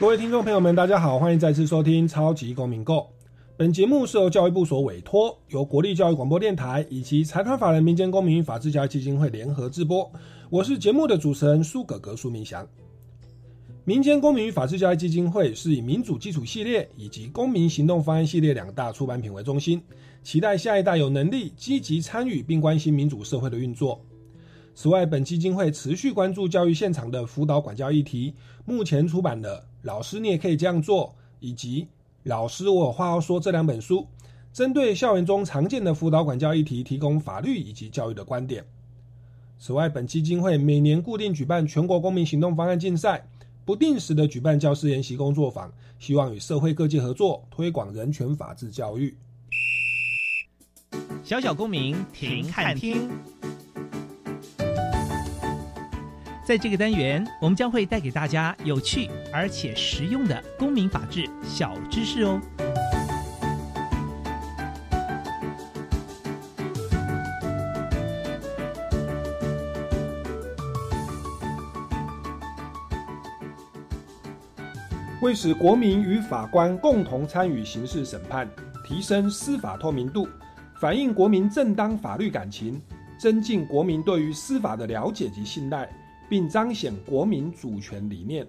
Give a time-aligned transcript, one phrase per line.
[0.00, 2.96] 各位听众朋友们，大家好，欢迎再次收听《超级公民购》。
[3.58, 10.10] 本节目是由教育部所委托，由国立教育广播电台以及财团法人民间公民与法治教育基金会联合制播。
[10.48, 12.66] 我是节目的主持人苏格格苏明祥。
[13.84, 19.82] 民间公民与法治教育基金会是以民主基础系列以及公民行动方案系列两大出版品为中心，
[20.22, 24.00] 期待下一代有能力积极参与并关心民主社会的运作。
[24.80, 28.34] 此外，本基金会持续关注教育现场的辅导管教议题。
[28.64, 31.06] 目前出版的《老师你也可以这样做》
[31.38, 31.82] 以及
[32.22, 34.06] 《老师我有话要说》这两本书，
[34.54, 38.64] 针对校园中常见的辅导管教议题，提供法律以及教育的观点。
[39.58, 43.28] 此外，本基金会每年固定举办全国公民行动方案竞赛，
[43.66, 49.14] 不定时的举办教师研习工作坊，希望与社会各界合作，推广人权法治教育。
[51.22, 53.10] 小小公民停看听。
[56.50, 62.40] 在这个单元，我们将会带给大家有趣而且实用的公民法治小知识哦。
[75.22, 78.50] 为使国民与法官共同参与刑事审判，
[78.84, 80.28] 提升司法透明度，
[80.80, 82.82] 反映国民正当法律感情，
[83.20, 85.88] 增进国民对于司法的了解及信赖。
[86.30, 88.46] 并彰显国民主权理念。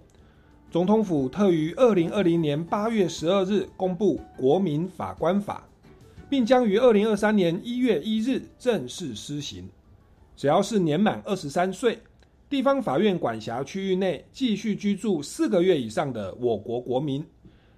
[0.70, 5.68] 总统府特于二零二零年八月十二日公布《国民法官法》，
[6.30, 9.68] 并将于二零二三年一月一日正式施行。
[10.38, 12.00] 只要是年满二十三岁、
[12.50, 17.26] 地方法院管辖区域内继续居住四个月以上的我国国民，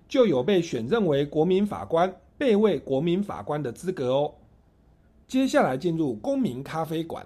[0.08, 4.34] 就有被选任为国民法官、被位国民法官的资格哦。
[5.28, 7.25] 接下来进入公民咖啡馆。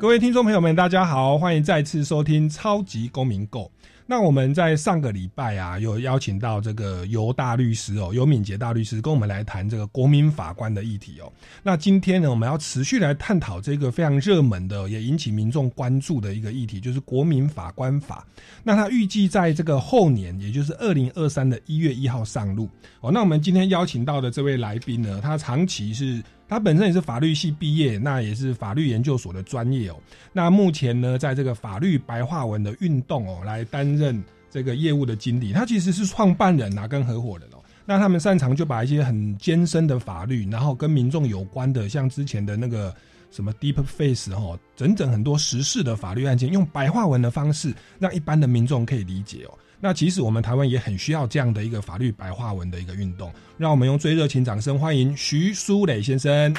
[0.00, 3.62] 各位听众朋友们，大家好，欢迎再次收听《超级公民购》。
[4.06, 11.30] 那我们在上个礼拜啊，有邀请到这个尤大律师哦，尤敏杰大律师跟我们来谈这个国民法官的议题哦。
[11.64, 18.24] 那今天呢，我们要持续来探讨这个非常热门的，也引起民众关注的一个议题，就是国民法官法。
[18.62, 22.68] 那他预计在这个后年，也就是二零二三的一月一号上路
[23.00, 23.10] 哦。
[23.10, 26.22] 那我们今天邀请到的这位来宾呢，他长期是。
[26.48, 29.96] 他本身也是法律系毕业，那也是法律研究所的专业哦。
[30.32, 35.52] 那目前呢，在这个法律白话文的运动哦，来担任这个业务的经理。
[35.52, 37.58] 他其实是创办人啊，跟合伙人哦。
[37.84, 42.94] 那他们擅长就把一些很艰深的法律，然后跟民众有关的，像之前的那个
[43.30, 49.58] 什么 Deep Face 哈，整整很多时事的法律案件，用白话文的方式，让一般的民众可以理解哦。
[49.80, 56.52] 那其实我们台湾也很需要这样的一个法律白话文的一个运动，让我们用最热情掌声欢迎徐书磊先生。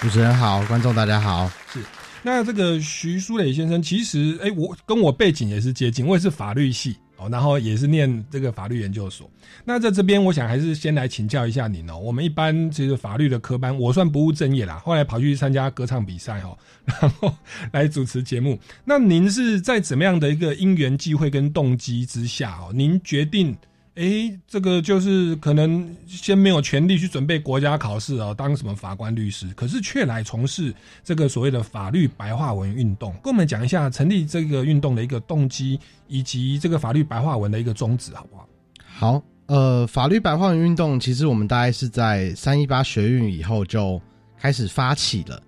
[0.00, 1.50] 主持人好，观众大家好。
[1.72, 1.82] 是，
[2.22, 6.96] 那这个徐书磊先生，其实哎，我跟我背景也是接近，我也是法律系。
[7.18, 9.28] 哦，然后也是念这个法律研究所。
[9.64, 11.98] 那在这边，我想还是先来请教一下您哦。
[11.98, 14.78] 我们一般其实法律的科班，我算不务正业啦。
[14.78, 17.34] 后来跑去参加歌唱比赛哦， 然后
[17.72, 18.58] 来主持节目。
[18.84, 23.56] 那您是在怎么样的一个因缘际会跟动机之下哦，您决定？
[23.98, 30.72] 哎，这个就是可能先没有权利去准备国家考试哦，当什么法官、律师，可是却来从事
[31.02, 33.12] 这个所谓的法律白话文运动。
[33.24, 38.48] 跟我们讲一下成立这个运动的一个动机，以及这个法律白话文的一个宗旨，好不好？
[38.86, 44.00] 好，呃，法律白话文运动其实我们大概是在三一八学运以后就
[44.38, 45.42] 开始发起了，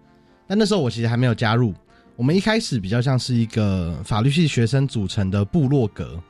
[0.49, 1.73] 但那时候我其实还没有加入。
[2.17, 6.21] 我们一开始比较像是一个法律系学生组成的部落格。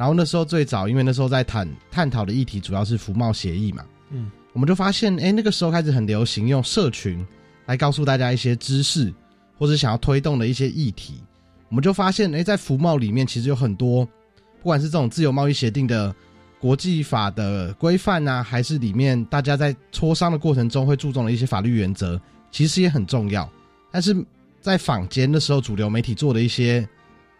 [0.00, 7.22] 然后那时候最早，因为那时候在谈探讨的议题主要是服贸协议嘛，嗯，我们就发现，哎，那个时候开始很流行用社群
[7.66, 9.12] 来告诉大家一些知识，
[9.58, 11.22] 或者想要推动的一些议题，
[11.68, 16.14] 我们就发现，哎，在服贸里面其实有很多，不管是这种自由贸易协定的
[16.58, 22.18] 国际法的规范啊，还是里面大家在磋商的过程中会注重的一些法律原则，
[22.50, 23.46] 其实也很重要。
[23.90, 24.16] 但是
[24.62, 26.88] 在坊间的时候，主流媒体做的一些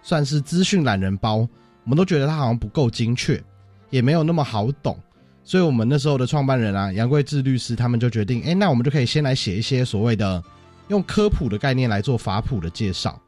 [0.02, 1.48] 算是资讯懒人包，
[1.84, 3.42] 我们都觉得它好像不够精确，
[3.90, 4.98] 也没有那么好懂。
[5.42, 10.40] 所以，我们那时候的创办人啊，杨贵志律师他们就决定，哎，那我们就可以先来写一些所谓的
[10.88, 13.20] 用科普的概念来做法普的介绍，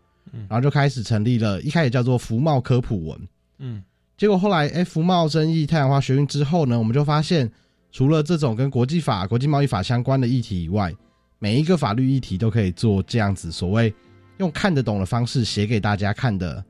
[0.48, 3.28] 然后就开始成立了，一开始叫做福茂科普文，
[3.58, 3.82] 嗯，
[4.16, 7.50] 结果后来，哎，福茂争议太阳花学运之后呢，我们就发现，
[7.90, 10.94] 除了这种跟国际法、国际贸易法相关的议题以外，
[11.40, 13.92] 每一个法律议题都可以做这样子所谓
[14.36, 16.64] 用看得懂的方式写给大家看的。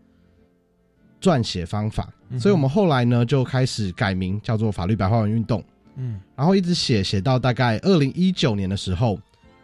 [1.22, 2.08] 撰写方法，
[2.38, 5.62] 所以我们后来呢就开始改名叫做法律白话文运动，
[5.94, 9.16] 嗯，然后一直写写到大概二零一九年的时候，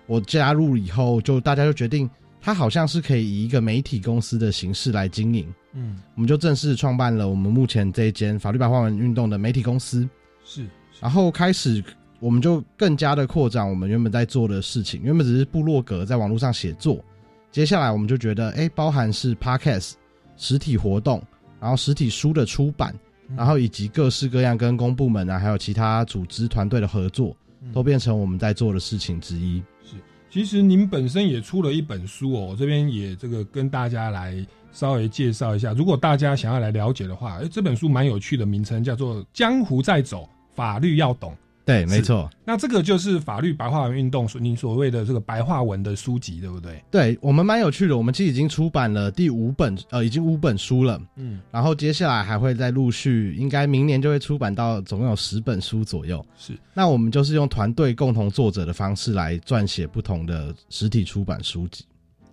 [0.07, 2.09] 我加入以后，就大家就决定，
[2.41, 10.09] 它好像是可以以一个媒体公司的形式来经营，嗯，我们就正式创办了我们目前这一间法律白话文运动的媒体公司，
[10.45, 10.65] 是，
[11.01, 11.83] 然后开始
[12.21, 17.05] 我们就更加的扩展我们原本在做的事情，原本只是部落格在网络上写作，
[17.51, 19.95] 接下来我们就觉得，哎，包含是 podcast
[20.37, 21.23] 实体活动。
[21.61, 22.95] 然后实体书的出版，
[23.37, 27.37] 然后以及各式各样跟公部门啊，还有其他组织团队的合作，
[27.73, 29.63] 都变成我们在做的事情之一。
[29.85, 29.97] 是，
[30.31, 35.73] 其实您本身也出了一本书哦，我这边也这个跟大家来稍微介绍一下。
[35.73, 41.33] 如果大家想要来了解的话，哎，这本书蛮有趣的，名称叫做《江湖在走，法律要懂》。
[41.69, 42.31] 对，没错。
[42.47, 46.83] 那这个就是法律白话文运动，你所谓的这个白话文的书籍，对不对？
[46.91, 47.95] 对我们蛮有趣的。
[47.95, 50.99] 我们其实已经出版了第五本，呃，已经五本书了。
[51.17, 56.25] 嗯，然后接下来还会再陆续，应该明年就会出版到总共有十本书左右。
[56.39, 56.59] 是。
[56.73, 61.85] 那我们就是用团队共同作者的方式来撰写不同的实体出版书籍。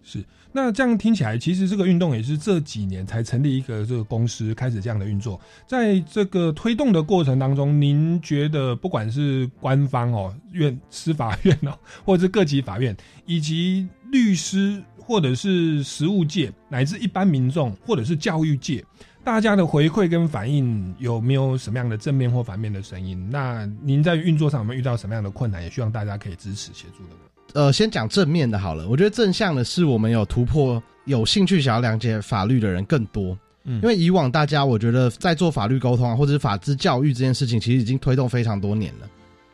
[0.06, 0.24] 是。
[0.54, 5.38] 那这样听起来，其实这个运动也是这几年才成立一个这个公司，开始这样的运作。
[5.68, 18.81] 在这个推动的过程当中，您觉得不管是官方哦、院、司法院哦，或者是各级法院，以及律师，或者是实务界，乃至一般民众，或者是教育界，
[19.25, 23.30] 大家的回馈跟反应有没有什么样的正面或反面的声音？
[23.30, 25.62] 那您在运作上有没有遇到什么样的困难？
[25.62, 27.34] 也希望大家可以支持协助的。
[27.56, 28.86] 呃，先讲正面的好了。
[28.90, 33.36] 我觉得正向的是，我们有突破，有兴趣想要了解法律的人更多。
[33.63, 39.07] 嗯，因为以往大家，我觉得在做法律沟通啊，或者是法治教育这件事情，其实已经推动非常多年了，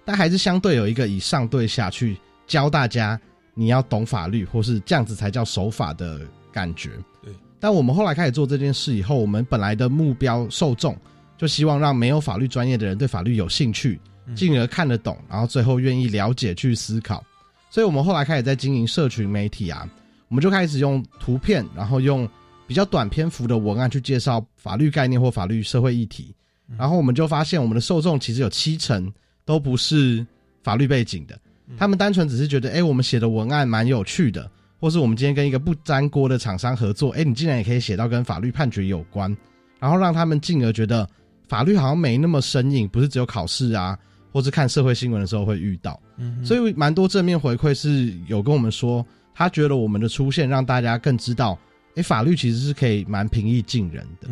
[0.03, 2.17] 但还是相对有一个以上对下去
[2.47, 3.17] 教大家
[3.53, 6.21] 你要懂法律，或是这样子才叫守法的
[6.51, 6.89] 感觉。
[7.23, 7.31] 对。
[7.59, 10.97] 但我们后来开始做这件事以后，我们本来的目标受众
[11.37, 13.99] 就希望让没有法律专业的人对法律有兴趣，
[14.35, 17.23] 进而看得懂，然后最后愿意了解去思考。
[17.71, 19.89] 所以，我们后来开始在经营社群媒体啊，
[20.27, 22.27] 我们就开始用图片，然后用
[22.67, 26.35] 比较短篇幅的文案去介绍法律概念或法律社会议题。
[26.77, 29.09] 然后我们就发现，我们的受众其实有七成
[29.45, 30.25] 都不是
[30.63, 31.39] 法律背景的，
[31.77, 39.33] 他们单纯只是觉得，哎，我们写的文案蛮有趣的，或是我们今天跟一个不沾锅的厂商合作，哎，你竟然也可以写到跟法律判决有关，
[39.79, 41.07] 然后让他们进而觉得
[41.47, 43.97] 法律好像没那么生硬，不是只有考试啊。
[44.31, 45.99] 或是看社会新闻的时候会遇到，
[46.43, 49.05] 所以蛮多正面回馈是有跟我们说，
[49.35, 51.59] 他觉得我们的出现让大家更知道，
[51.95, 54.29] 哎，法律其实是可以蛮平易近人的。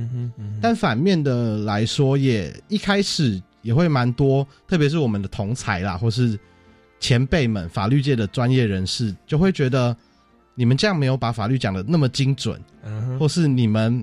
[0.61, 6.39] 但反面的来说，也一开始也会蛮多，特别是我们的同才啦，或是
[7.01, 9.93] 前辈们，法律界的专业人士，就会觉得
[10.55, 12.57] 你们这样没有把法律讲的那么精准，
[13.19, 14.01] 或是你们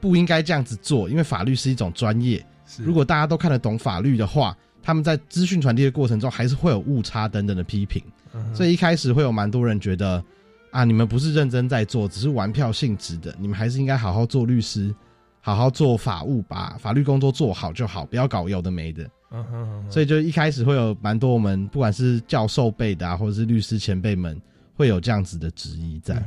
[0.00, 2.44] 不应该这样子做，因为法律是一种专业，
[2.78, 4.56] 如果大家都看得懂法律的话。
[4.82, 8.02] 他们在资讯传递的过程中，还是会有误差等等的批评，
[8.52, 10.22] 所以一开始会有蛮多人觉得，
[10.72, 14.92] 啊，你们不是认真在做，只是玩票性质的，你们还是应该好好做律师，
[15.40, 19.08] 好好做法务，把法律工作做好就好，不要搞有的没的。
[19.88, 24.36] 所以就一开始会有蛮多我们不管是教授辈的啊，或者是律师前辈们，
[24.74, 26.22] 会有这样子的质疑在。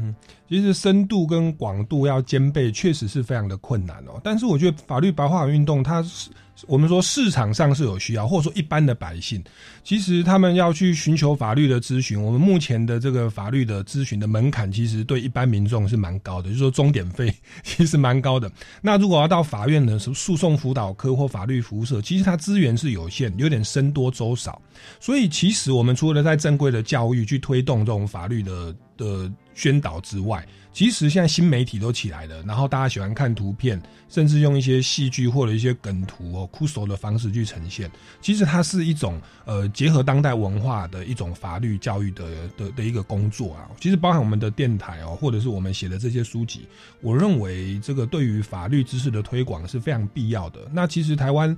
[0.47, 4.19] 其实深度跟广度要兼备，确实是非常的困难哦。
[4.23, 6.29] 但是我觉得法律白话运动它是。
[6.67, 9.43] 我们说市场上是有需要，或者说一般的百姓，
[9.83, 12.21] 其实他们要去寻求法律的咨询。
[12.21, 17.33] 我们目前的这个法律的咨询的门槛，其实对一般民众是蛮高的，就是说终点费
[17.63, 18.51] 其实蛮高的。
[18.81, 24.61] 那如果要到法院的诉讼辅导科或法律服务社，其实它资源是有限，有点僧多粥少。
[24.99, 30.45] 所以其实我们除了在正规的教育去推动这种法律的的宣导之外，
[30.75, 37.89] 其实现在新媒体都起来了，然后大家喜欢看图片，甚至用一些戏剧或者一些梗图哦、酷手的方式去呈现。
[38.19, 42.25] 其实它是一种呃结合当代文化的一种法律教育的
[42.57, 43.71] 的的一个工作啊。
[43.79, 46.67] 其实包含我们的电台哦，或者是我们写的这些书籍，
[46.99, 50.59] 我认为这个对于法律知识的推广是非常必要的。
[50.73, 51.55] 那其实台湾。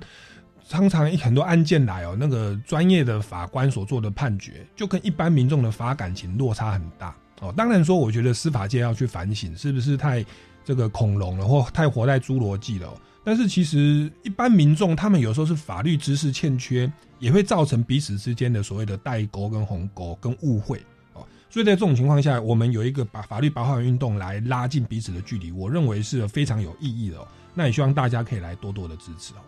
[0.70, 7.52] 常常很多案件来哦，那个专业的法官所做的判决，就跟一般民众的法感情落差很大哦。
[7.56, 10.24] 当然说，我觉得司法界要去反省，是不是太
[10.64, 12.92] 这个恐龙了，或太活在侏罗纪了？
[13.24, 20.78] 但是其实一般民众他们有时候是法律知识欠缺，也会造成彼此之间的所谓的代沟、跟鸿沟、跟误会
[21.12, 21.26] 哦。
[21.50, 27.18] 所以在这种情况下，我们有一个把法律白话运动来拉近彼此的距离，我认为是非常有意义的。
[27.54, 29.38] 那也希望大家可以来多多的支持哦。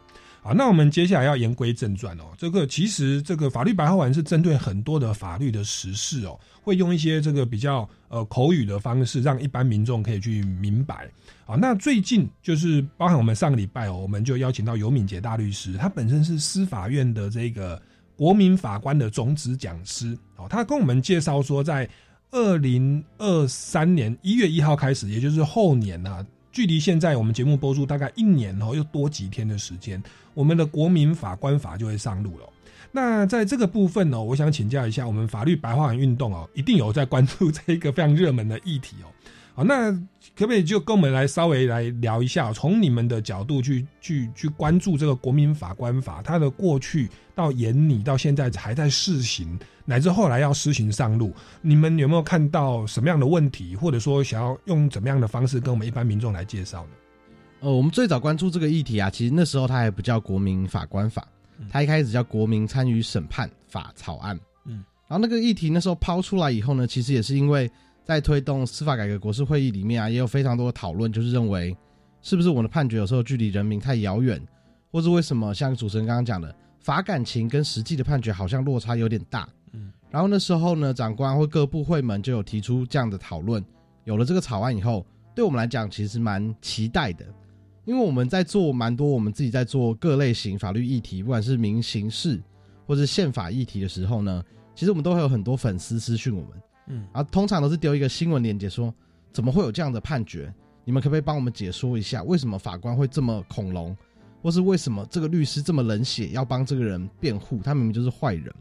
[0.42, 2.24] 好，那我们接下来要言归正传哦。
[2.38, 11.06] 这个其实这个法律白话文是针对很多的法律的实事哦，会用一些这个比较呃口语的方式，让一般民众可以去明白。
[11.44, 17.80] 好，那最近就是包含我们上个礼拜哦，我们就邀请到尤敏杰大律师，他本身是司法院的这个
[18.16, 21.86] 国民法官的总指讲师哦，他跟我们介绍说，在
[22.30, 26.24] 二零二三年一月一号开始，也就是后年啊。
[26.52, 30.02] 距离现在我们节目播出大概一年哦，又多几天的时间，
[30.40, 32.46] 我们的国民法官法就会上路了。
[32.90, 39.06] 那在这个部分呢，我想请教一下，我们法律白话文运动哦，一定有在关注这一个非常热门的议题哦。
[39.54, 39.92] 好，那
[40.34, 56.90] 可不可以就跟我们来稍微来聊一下，从你们的角度去去去关注这个国民法官法，它的过去到研拟到现在还在试行，乃至后来要施行上路，你们有没有看到什么样的问题，或者说想要用怎么样的方式跟我们一般民众来介绍呢？
[57.60, 61.26] 呃，我们最早关注这个议题啊，其实那时候它还不叫国民法官法，
[61.70, 64.38] 它一开始叫国民参与审判法草案。
[64.64, 67.70] 嗯，然后那个议题那时候抛出来以后呢，其实也是因为。
[68.02, 71.76] 在推动司法改革国事会议里面啊，也有非常多的讨论，就是认为
[72.22, 74.40] 是不是我们的判决有时候距离人民太遥远，
[74.90, 79.48] 或是为什么像主持人刚刚讲的，法感情跟实际的判决好像落差有点大。
[79.72, 83.64] 嗯，然后那时候呢，长官或各部会们就有提出这样的讨论。
[84.04, 87.24] 有了这个草案以后，对我们来讲其实蛮期待的，
[87.90, 92.40] 因为我们在做蛮多我们自己在做各类型法律议题，不管是民刑事
[92.86, 94.40] 或是宪法议题的时候呢，
[94.76, 96.50] 其实我们都会有很多粉丝私讯我们。
[96.86, 98.94] 嗯，啊，通常都是丢一个新闻链接，说
[99.32, 100.54] 怎么会有这样的判决？
[100.84, 103.96] 你们可不可以帮我们解说一下，为什么法官会这么恐龙，
[104.40, 107.58] 或是为什么这个律师这么冷血，要帮这个人辩护？
[107.58, 108.54] 他明明就是坏人。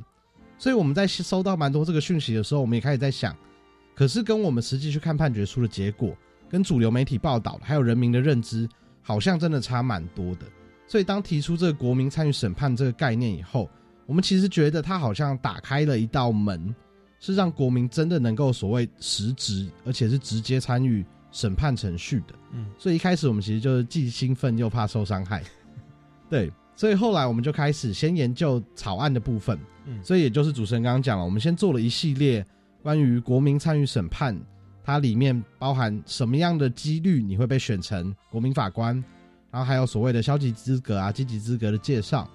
[0.57, 3.37] 所以我们在收到蛮多这个讯息的时候，我们也开始在想，
[3.93, 6.17] 可是跟我们实际去看判决书的结果，
[6.49, 8.67] 跟主流媒体报道还有人民的认知，
[9.09, 10.45] 好像真的差蛮多的。
[10.87, 13.67] 所以当提出这个国民参与审判这个概念以后，
[14.05, 16.73] 我们其实觉得它好像打开了一道门。
[17.21, 22.33] 是让国民真的能够所谓实质，而且是直接参与审判程序的。
[22.53, 25.43] 嗯，所以一开始我们其实就是既兴奋又怕受伤害。
[26.29, 29.59] 对，所以后来我们就开始先研究草案的部分。
[29.85, 32.45] 嗯，所以也就是主持人刚刚讲了，我们先做了一系列
[32.81, 34.33] 关于国民参与审判，
[34.89, 38.95] 它里面包含什么样的几率你会被选成国民法官，
[39.51, 42.29] 然后还有所谓的消极资格啊、积极资格的介绍，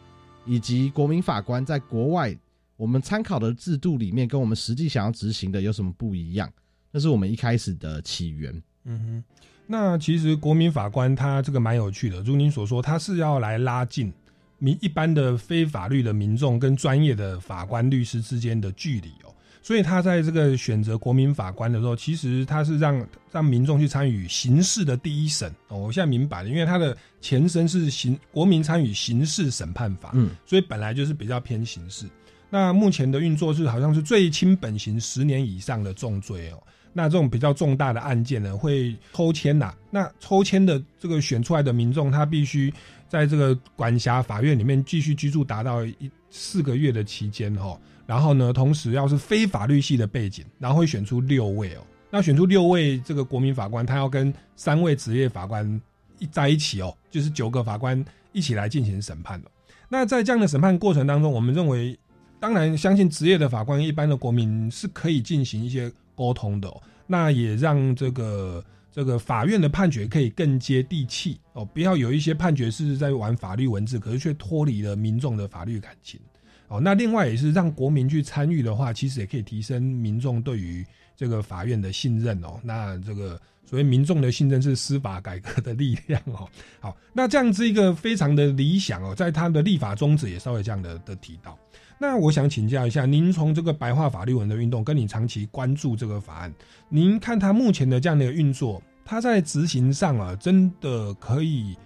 [0.47, 2.37] 以及国民法官在国外。
[2.77, 6.53] 我们参考的制度里面跟我们实际想要执行的有什么不一样？
[6.91, 8.63] 那是我们一开始的起源。
[8.85, 9.25] 嗯哼，
[9.67, 14.13] 那其实国民法官他这个蛮有趣的，如您所说，他是要来拉近
[14.59, 19.34] 民一般的非法律的民众跟专业的法官律师之间的距离哦。
[19.65, 25.79] 所以他在这个选择国民法官的时候，其实他是让让民众去参与刑事的第一审哦。
[25.79, 32.05] 我现在明白了，因为他的前身是刑国民参与刑事审判法，嗯，所以本来就是比较偏刑事。
[32.51, 36.63] 那目前的运作是好像是最轻本刑十年以上的重罪哦。
[36.93, 39.75] 那这种比较重大的案件呢，会抽签呐。
[39.91, 42.71] 那抽签的这个选出来的民众，他必须
[43.09, 47.81] 在这个管辖法院里面继续居住达到一四个月的期间哦。
[48.07, 51.81] 然后呢，同时要是非法律系的背景，然后会选出六位哦。
[52.11, 55.81] 那选出六位这个国民法官，他要跟三位职业法官
[56.19, 59.51] 一在一起哦，就是九个法官一起来进行审判的。
[59.89, 61.99] 那在这样的审判过程当中，我们认为。
[62.41, 66.71] 当然，相信职业的法官、一般的国民是可以进行一些沟通的。
[67.07, 76.21] 那也让这个这个法院的判决可以更接地气哦，不要有一些判决是在玩法律文字，可是却脱离了民众的法律感情
[76.69, 76.81] 哦。
[76.81, 80.85] 那另外也是让国民去参与的话，其实也可以提升民众对于
[81.17, 82.61] 这个法院的信任哦。
[82.63, 86.49] 那这个所谓民众的信任是司法改革的力量哦。
[86.81, 91.59] 好，那这样子一个非常的理想哦，在他的立法宗旨也稍微这样的的提到。
[91.97, 96.53] 那我想请教一下，您从这个白话法律文的运动，跟你长期关注这个法案，
[96.89, 101.77] 您看它目前的这样的运作，它在执行上啊，真的可以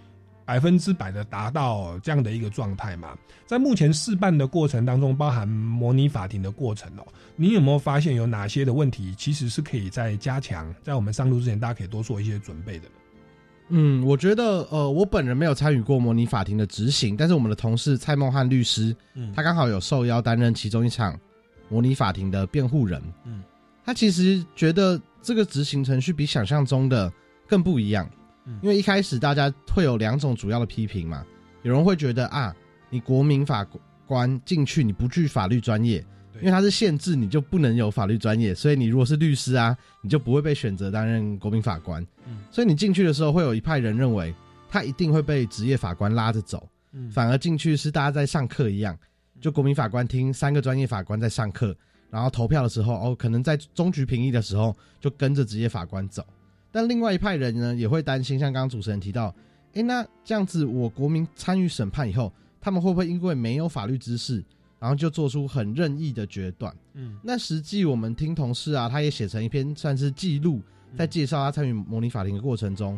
[0.49, 3.15] 百分之百的达到这样的一个状态嘛？
[3.47, 12.89] 在目前试办的过程当中，包含模拟法庭的过程哦，你有没有发现有哪些的问题，其实是可以在加强，在我们上路之前，大家可以多做一些准备的？
[13.69, 21.15] 嗯，我觉得呃，我本人没有参与过模拟法庭的执行，但是我们的同事蔡梦汉律师，嗯他刚好有受邀担任其中一场
[21.69, 23.03] 模拟法庭的辩护人。
[23.27, 23.43] 嗯，
[23.85, 27.13] 他其实觉得这个执行程序比想象中的
[27.47, 28.18] 更不一样，嗯
[28.63, 31.25] 因为一开始大家会有两种主要的批评嘛，
[31.63, 32.55] 有人会觉得啊，
[32.91, 33.67] 你国民法
[34.07, 36.05] 官进去你不具法律专业，
[36.37, 42.03] 因为它是限制你就不能有法律专业，所以你如果是律师啊，你就不会被选择担任国民法官。
[42.27, 42.39] 嗯。
[42.51, 44.35] 所以你进去的时候，会有一派人认为
[44.71, 47.11] 他一定会被职业法官拉着走，嗯。
[47.11, 48.97] 反而进去是大家在上课一样，
[49.41, 51.77] 就国民法官听三个专业法官在上课，
[52.09, 56.25] 然后投票的时候，哦，可能在终局评议的时候就跟着职业法官走。
[56.79, 59.35] 但另外一派人呢，也会担心，像刚刚主持人提到，
[59.73, 64.45] 诶，那这样子，我国民参与审判以后，他们会不会因为没有法律知识，
[64.79, 66.73] 然后就做出很任意的决断？
[66.95, 70.63] 嗯那实际我们听同事啊，他也写成一篇算是记录，
[70.97, 72.97] 在介绍他参与模拟法庭的过程中，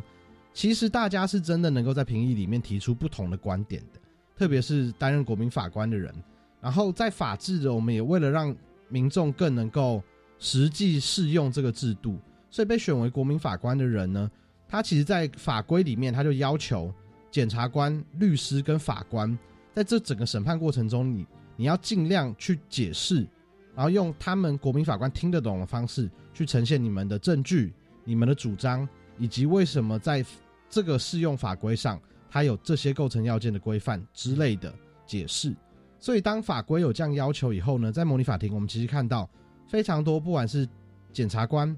[0.53, 4.01] 其实大家是真的能够在评议里面提出不同的观点的，
[4.37, 6.15] 特别是担任国民法官的人。
[6.61, 8.55] 然后在法治的，我们也为了让
[8.91, 10.03] 民众更能够
[10.39, 12.19] 实际适用这个制度，
[12.51, 14.31] 所以被选为国民法官的人呢，
[14.69, 16.93] 他其实在法规里面他就要求
[17.31, 19.39] 检察官、律师跟法官
[19.73, 21.27] 在这整个审判过程中，你
[21.57, 23.27] 你要尽量去解释。
[23.73, 27.73] 然后用他们国民法官听得懂的方式去呈现你们的证据、
[28.05, 30.25] 你们的主张，以及为什么在
[30.69, 34.75] 这个适用法规上它有这些构成要件的规范之类的
[35.07, 35.55] 解释。
[36.01, 39.31] 所以当法规有这样要求以后呢，在模拟法庭我们其实看到
[39.69, 40.69] 非常多，不管是
[41.13, 41.75] 检察官、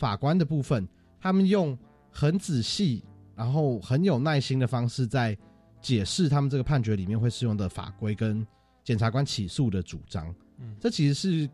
[0.00, 0.88] 法官的部分，
[1.20, 1.76] 他们用
[2.10, 3.04] 很仔细，
[3.36, 5.36] 然后很有耐心的方式在
[5.82, 8.44] 解释他们这个判决里面会适用的法规跟
[8.82, 10.34] 检察官起诉的主张。
[10.58, 10.74] 嗯。
[10.80, 11.50] 这其实是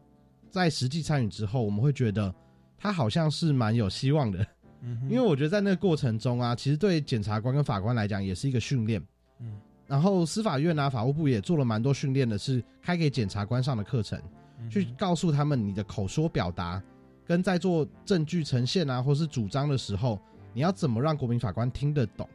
[0.48, 2.32] 在实际参与之后，我们会觉得
[2.78, 4.46] 他好像是蛮有希望的，
[4.80, 9.02] 嗯因为我觉得在那个过程中啊，其实对检察官跟法官来讲也是一个训练。
[9.40, 9.58] 嗯。
[9.88, 14.20] 然后司法院啊、法务部也做了蛮多训练的，是开给检察官上的课程，
[14.60, 16.80] 嗯去告诉他们你的口说表达
[17.26, 20.20] 跟在做证据呈现啊，或是主张的时候，
[20.54, 22.28] 你要怎么让国民法官听得懂。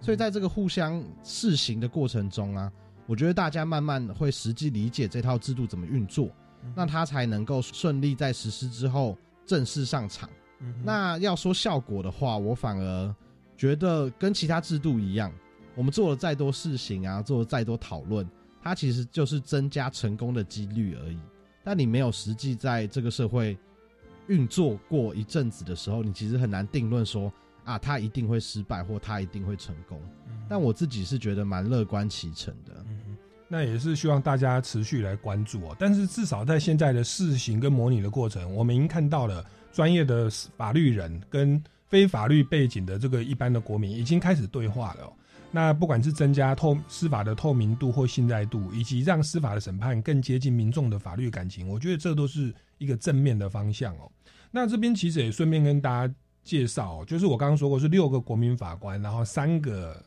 [0.00, 2.72] 所以在这个互相试行的过程中啊，
[3.06, 6.28] 我觉得大家慢慢会实际理解这套制度怎么运作，
[6.64, 10.28] 嗯那他才能够顺利在实施之后正式上场。
[10.82, 13.14] 那要说效果的话，我反而
[13.56, 15.30] 觉得跟其他制度一样，
[15.74, 18.28] 我们做了再多事情啊，做了再多讨论，
[18.62, 21.18] 它其实就是增加成功的几率而已。
[21.62, 23.56] 但你没有实际在这个社会
[24.28, 27.32] 运作过一阵子的时候，你其实很难定论说
[27.64, 30.00] 啊，它一定会失败或它一定会成功。
[30.48, 32.84] 但我自己是觉得蛮乐观其成的。
[33.48, 35.76] 那也是希望大家持续来关注哦。
[35.78, 45.12] 但是至少在现在的试行跟模拟的过程，我们已经看到了专业的法律人跟非法律背景的这个一般的国民已经开始对话了哦、
[45.56, 54.12] 那不管是增加透司法的透明度或信赖度，以及让司法的审判更接近民众的法律感情，我觉得这都是一个正面的方向哦。
[54.50, 56.14] 那这边其实也顺便跟大家
[56.44, 59.98] 介绍，就是我刚刚说过是六个国民法官，然后三个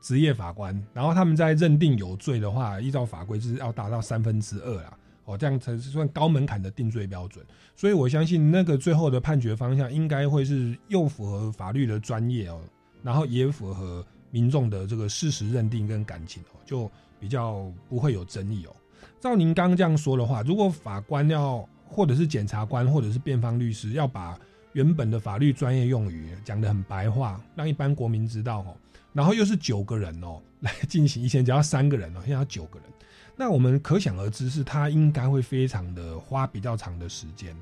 [0.00, 7.46] 职业法官，然后他们在认定有罪的话，依照法规是要达到三分之二啦，哦，这样才是算高门槛的定罪标准。
[7.76, 12.60] 所以我相信那个最后的判决方向应该会是又符合法律的专业哦，
[13.04, 14.04] 然后也符合
[14.36, 18.76] 民众的这个事实认定跟感情哦，就比较不会有争议哦。
[19.18, 24.38] 照您刚刚这样说的话，如果法官要或者是检察官或者是辩方律师要把
[24.74, 28.76] 原本的法律专业用语讲得很白话，让一般国民知道哦，
[29.14, 32.88] 然后又是九个人哦 来进行，以前只要三个人哦，现在要九个人，
[33.36, 37.56] 那我们可想而知是他应该会非常的花比较长的时间。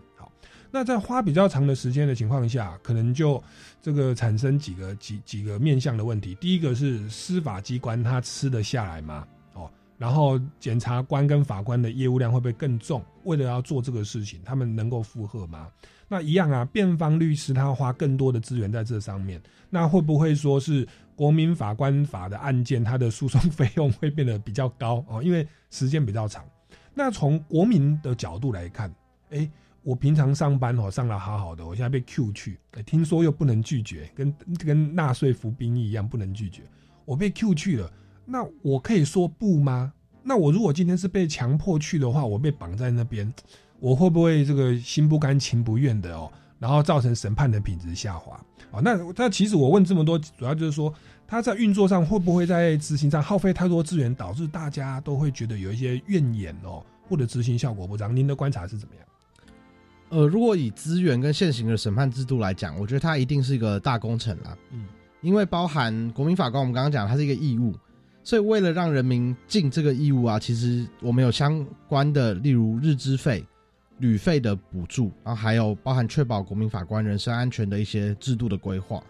[0.74, 3.40] 那在花比较长的时间的情况下，可能就
[3.80, 6.34] 这个产生几个几几个面向的问题。
[6.40, 9.24] 第一个是司法机关他吃得下来吗？
[9.52, 13.00] 哦，然后检察官跟法官的业务量会不会更重？
[13.22, 15.68] 为了要做这个事情，他们能够负荷吗？
[16.08, 20.84] 那一样啊，辩方律师他花更多的资源在这上面，那会不会说是
[21.14, 25.22] 国民法官法的案件，它的诉讼 费用会变得比较高哦？
[25.22, 26.44] 因为时间比较长。
[26.92, 28.92] 那从国民的角度来看，
[29.30, 29.48] 诶，
[29.84, 36.62] 我平常上班哦上的好好的，我现在被 Q 去，听说又不能拒绝，跟跟纳税服兵役一样不能拒绝，
[37.04, 37.92] 我被 Q 去了，
[38.24, 39.92] 那我可以说不吗？
[40.22, 43.30] 那我如果今天是被强迫去的话，我被绑在那边，
[43.78, 46.32] 我会不会这个心不甘情不愿的哦？
[46.58, 48.80] 然后造成审判的品质下滑哦？
[48.80, 50.90] 那那其实我问这么多，主要就是说，
[51.26, 58.16] 它在运作上会不会在执行上耗费太多资源，导致大家都会觉得有一些怨言哦，或者执行效果不彰？
[58.16, 59.04] 您的观察是怎么样？
[60.14, 64.56] 呃，如果以资源跟现行的审判制度来讲，我觉得它一定是一个大工程啦。
[64.70, 64.86] 嗯，
[65.22, 67.74] 因为包含国民法官，我们刚刚讲它是一个义务，
[68.22, 73.44] 所以为了让人民尽这个义务啊，其实我们有相关的，例如日资费、
[73.98, 79.02] 旅费的补助，然后还有包含确保国民法官人身安全的一些制度的规划，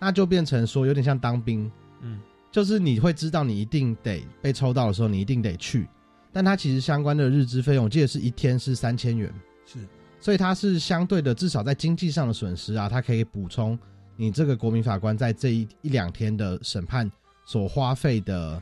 [0.00, 2.18] 那就变成说有点像当兵，嗯，
[2.50, 5.86] 就是你会知道你一定得被抽到的时候，你一定得去，
[6.32, 9.30] 但它其实相关的日资费用，我记得是一天是三千元。
[9.66, 9.80] 是，
[10.26, 13.78] 所以它是相对的，至少在经济上的损失啊，它可以补充
[14.16, 17.08] 你这个国民法官在这一一两天的审判
[17.44, 18.60] 所花费的，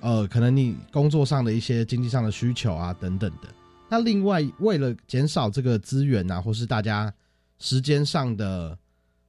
[0.00, 3.48] 呃，可能你工作上的一些经济上的需求啊等等的。
[3.88, 7.10] 那另外，为了减少这个资源啊，或是大家
[7.58, 8.78] 时间上的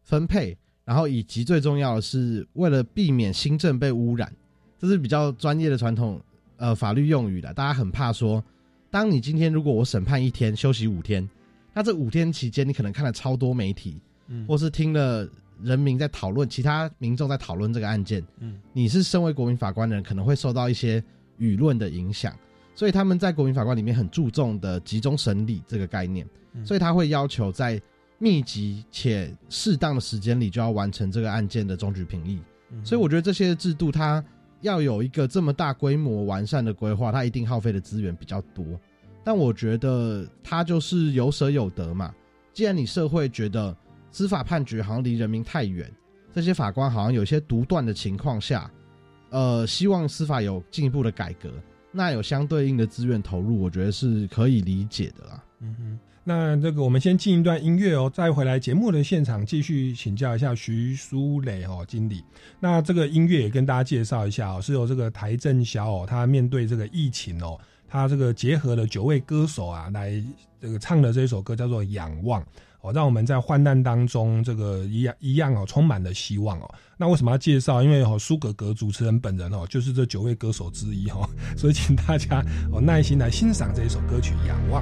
[0.04, 4.30] 分配，然后以及最重要的是，为了避免新政被污染，
[4.78, 6.22] 这是比较专业的传统
[6.58, 8.44] 呃法律用语的，大家很怕说。
[8.90, 11.26] 当你今天如果我审判一天，休息五天，
[11.74, 14.46] 那这五天期间你可能看了超多媒体，嗯。
[14.48, 15.28] 或是听了
[15.62, 18.60] 人民在讨论，其他民众在讨论这个案件，嗯。
[18.74, 21.04] 你是身为国民法官的人，可能会受到一些
[21.40, 22.36] 舆论的影响，
[22.76, 26.66] 所以他们在国民法官里面很注重的集中审理这个概念，嗯。
[26.66, 27.82] 所以他会要求在
[28.18, 32.40] 密集且适当的时间里就要完成这个案件的终局评议，
[32.72, 32.86] 嗯。
[32.86, 34.24] 所以我觉得这些制度它
[34.60, 38.66] 要有一个这么大规模完善的规划，它一定耗费的资源比较多。
[39.24, 42.14] 但我觉得他就是有舍有得嘛。
[42.54, 43.76] 既然你社会觉得
[44.12, 45.90] 司法判决好像离人民太远，
[46.34, 48.70] 这些法官好像有些独断的情况下，
[49.30, 51.50] 呃，希望司法有进一步的改革，
[51.92, 55.44] 那有相对应的资源投入，我觉得是可以理解的啦。
[55.62, 62.24] 嗯哼，那这个我们先进一段音乐哦，再回来节目的现场继续请教一下徐书磊哦经理。
[62.60, 67.58] 那这个音乐也跟大家介绍一下哦，是由这个台正小哦，他面对这个疫情哦，
[67.92, 70.24] 他这个结合了九位歌手啊来
[70.62, 72.42] 这个唱的这首歌叫做《仰望》
[72.80, 76.74] 哦，让我们在患难当中这个一样一样哦，充满了希望哦。
[76.96, 77.84] 那为什么要介绍？
[77.84, 84.82] 因为哦，苏格格主持人本人哦，就是这九位歌手之一哦，所以请大家哦耐心来欣赏这一首歌曲《仰望》。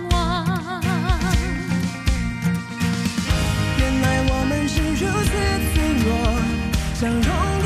[7.01, 7.60] 像容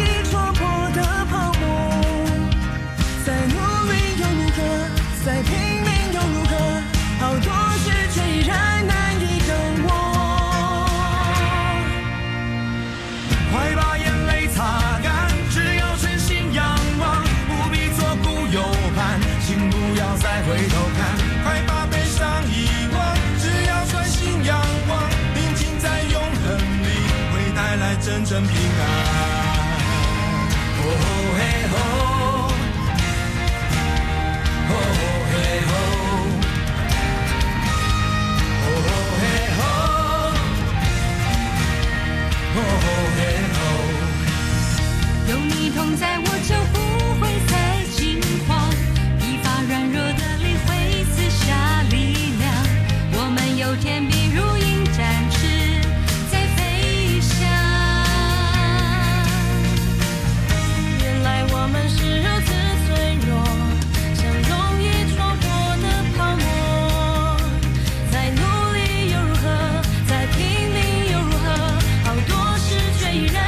[73.15, 73.44] you know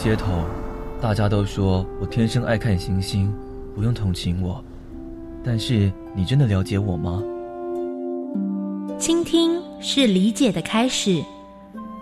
[0.00, 0.46] 街头，
[0.98, 3.30] 大家都说我天生爱看星星，
[3.74, 4.64] 不用同情我。
[5.44, 7.22] 但是你真的了解我吗？
[8.98, 11.22] 倾听是理解的开始，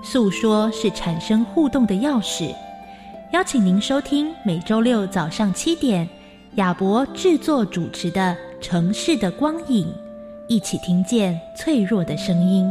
[0.00, 2.54] 诉说是产生互动的钥匙。
[3.32, 6.08] 邀请您收听每周六早上七点，
[6.54, 9.88] 亚博制作主持的《城市的光影》，
[10.46, 12.64] 一起听见脆弱的声音。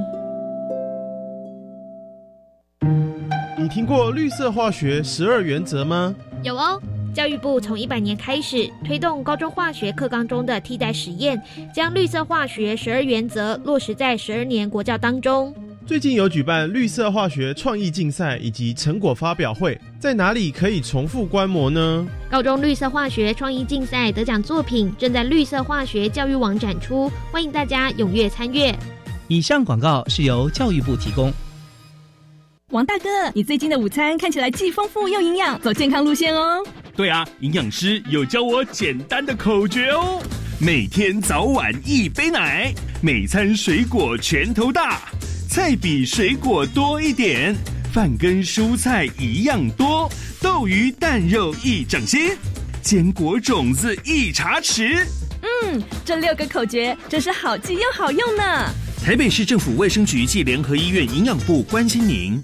[3.67, 6.15] 你听过绿色化学十二原则吗？
[6.41, 6.81] 有哦，
[7.13, 11.37] 教育部从一百年开始推动高中化学课纲中的替代实验，
[11.75, 15.53] 将绿色化学十二原则落实在十二年国教当中。
[15.85, 22.07] 最近有举办绿色化学创意竞赛以及成果发表会，在哪里可以重复观摩呢？
[22.31, 28.73] 高中绿色化学创意竞赛得奖作品正在绿色化学教育网展出，欢迎大家踊跃参阅。
[29.27, 31.33] 以上广告是由教育部提供。
[32.73, 36.61] 王大哥，你最近的午餐看起来既丰富又营养，走健康路线哦。
[36.97, 40.21] 对啊，营养师有教我简单的口诀哦：
[40.59, 45.01] 每天早晚一杯奶，每餐水果拳头大，
[45.49, 47.55] 菜比水果多一点，
[47.93, 52.31] 饭跟蔬菜一样多，豆鱼蛋肉一掌心，
[52.81, 55.05] 坚果种子一茶匙。
[55.41, 58.43] 嗯，这六个口诀真是好记又好用呢。
[59.01, 62.43] 台北市政府卫生局暨联合医院营养部关心您。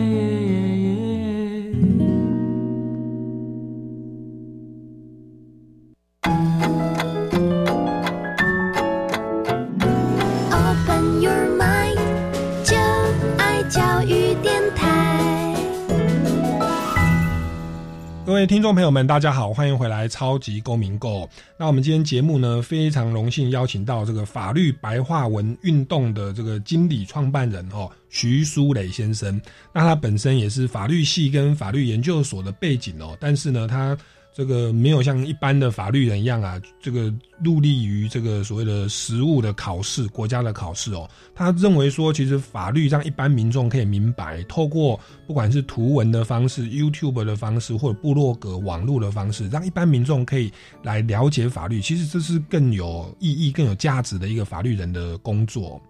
[18.47, 21.21] 听众朋友们，大家好，欢迎回来《超级公民购》。
[21.57, 29.39] 那我们今天节目呢，非常荣幸邀请到这个法律白话文运动的这个经理创办人哦，徐书磊先生。
[29.71, 33.95] 那他本身也是法律系跟法律研究所的背景哦，但是呢，他
[34.33, 37.13] 这个没有像一般的法律人一样啊，这个
[37.43, 41.09] 入力于这个所谓的实务的考试、国家的考试哦。
[41.35, 51.81] 他认为说，其实法律让一般民众可以明白，透过不管是图文的方式、YouTube 的方式，或者部落格、网络的方式，让一般民众可以来了解法律。
[51.81, 55.81] 其实这是更有意义、更有价值的一个法律人的工作。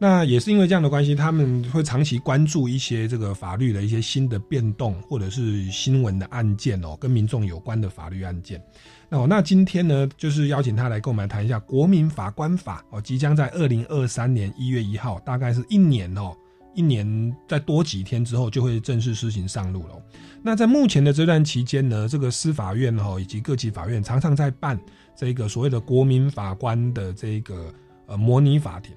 [0.00, 8.62] 那也是因为这样的关系，他们会长期关注一些这个法律的一些新的变动，或者是新闻的案件哦，跟民众有关的法律案件。
[9.08, 16.32] 那、哦、那今天呢，就是邀请他来跟我们谈一下《国民法官法》哦，即将在二零二三年一月一号，大概是一年哦，
[16.76, 20.00] 一年再多几天之后就会正式施行上路了。
[20.44, 24.78] 那在目前的这段期间呢，这个司法院哈以及各级法院常常在办
[25.16, 27.74] 这个所谓的国民法官的这个
[28.06, 28.94] 呃模拟法庭。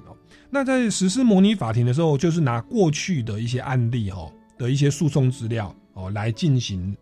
[0.54, 6.96] 那在实施模拟法庭的时候，就是拿过去的一些案例哈的一些诉讼资料哦来进行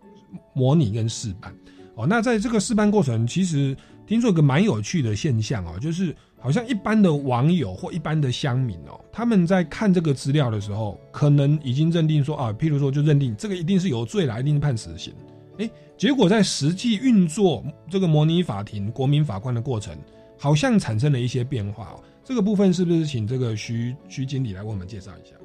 [0.53, 1.51] 模拟跟示范。
[1.95, 15.11] 哦，那在这个示范过程，其实听说有个蛮有趣的现象哦，就是好像一般的网友或一般的乡民哦，他们在看这个资料的时候，可能已经认定说啊，譬如说就认定这个一定是有罪啦，一定是判死刑。
[15.57, 19.97] 诶，结果在实际运作这个模拟法庭国民法官的过程，
[20.37, 21.99] 好像产生了一些变化哦。
[22.29, 25.35] 这个部分是不是请这个徐徐经理来为我们介绍一下？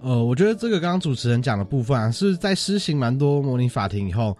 [0.00, 4.34] 呃，我觉得这个刚刚主持人讲的部分啊，是在施行蛮多模拟法庭以后，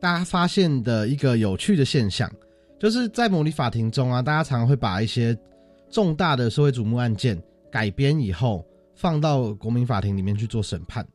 [0.00, 2.32] 大家发现的一个有趣的现象，
[2.80, 5.36] 就是在模拟法庭中啊，大家常常会把一些
[5.90, 7.38] 重大的社会瞩目案件
[7.70, 11.06] 改编以后，放到国民法庭里面去做审判。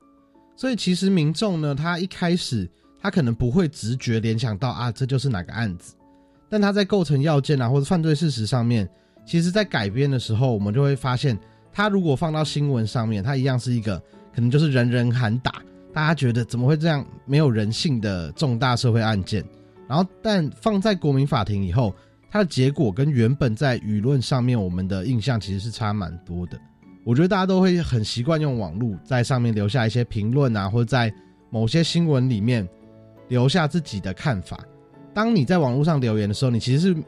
[0.56, 2.70] 所以其实民众呢，他一开始
[3.02, 5.96] 他可能不会直觉联想到啊，这就是哪个案子，
[6.50, 8.88] 但他在构成要件啊或者犯罪事实上面，
[9.28, 11.38] 其实在改编的时候，我们就会发现，
[11.74, 14.00] 它如果放到新闻上面，它一样是一个
[14.34, 15.62] 可能就是人人喊打。
[15.94, 19.44] 大家觉得怎么会这样没有人性的重大社会案件？
[19.88, 21.94] 然后，但放在国民法庭以后，
[22.30, 26.60] 它的结果跟原本在舆论上面我们的印象其实是差蛮多的。
[27.04, 31.14] 我觉得大家都会很习惯用网络在上面留下一些评论啊，或者在
[31.50, 32.68] 某些新闻里面
[33.28, 34.60] 留下自己的看法。
[35.14, 37.04] 当你在网络上留言的时候，你其实是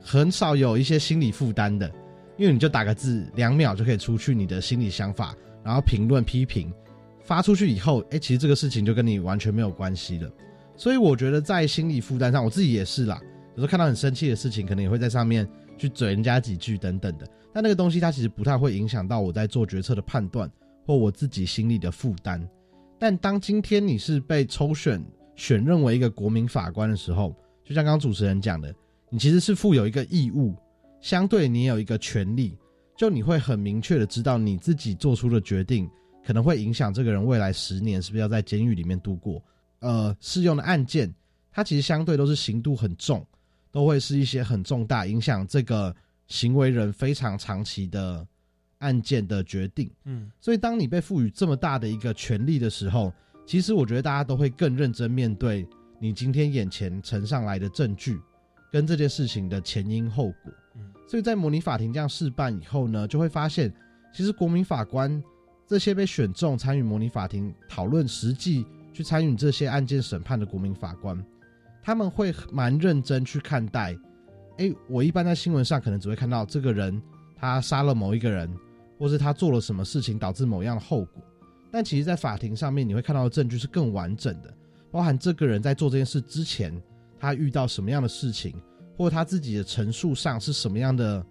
[0.00, 1.90] 很少有一些心理负担的，
[2.36, 5.34] 因为你就打个字，两秒就可以出去你的心理想法，
[5.64, 6.72] 然后评论批评。
[7.20, 10.30] 发出去以后，哎、其实这个事情就跟你完全没有关系了。
[10.76, 13.20] 所以我觉得在心理负担上，我自己也是啦。
[13.50, 17.28] 有时候看到很生气的事情，可能也会在上面去嘴人家几句等等的。
[17.52, 20.50] 但那个东西它其实不太会影响到我在做决策的判断
[20.86, 22.40] 或我自己心里的负担。
[22.98, 25.04] 但当今天你是被抽选
[25.36, 28.74] 选任为一个国民法官的时候，就像刚刚主持人讲的，
[29.10, 30.54] 你其实是负有一个义务，
[31.00, 32.56] 相对你有一个权利，
[32.96, 35.88] 就你会很明确的知道你自己做出的决定
[36.24, 39.42] 可能会影响这个人未来十年是不是要在监狱里面度过。
[39.80, 41.12] 呃，适用的案件，
[41.50, 43.24] 它其实相对都是刑度很重，
[43.70, 45.94] 都会是一些很重大影响这个
[46.26, 48.26] 行为人非常长期的
[48.78, 49.90] 案件的决定。
[50.04, 53.12] 嗯，所以当你被赋予这么大的一个权利的时候，
[53.46, 55.66] 其实我觉得大家都会更认真面对
[55.98, 58.20] 你今天眼前呈上来的证据，
[58.70, 60.52] 跟这件事情的前因后果。
[60.76, 63.72] 嗯，所以在模拟法庭这样试办以后呢，就会发现，
[64.12, 65.22] 其实国民法官
[65.66, 71.22] 这些被选中参与模拟法庭讨论实际去参与这些案件审判的国民法官，
[71.82, 73.96] 他们会蛮认真去看待。
[74.56, 77.00] 诶，我一般在新闻上可能只会看到这个人
[77.36, 78.52] 他杀了某一个人，
[78.98, 81.22] 或是他做了什么事情导致某样的后果。
[81.70, 84.52] 但其实，在法庭上面，你会看到的证据是更完整的，
[84.90, 86.74] 包含这个人在做这件事之前，
[87.18, 88.54] 他遇到什么样的事情，
[88.96, 91.24] 或他自己的陈述上是什么样的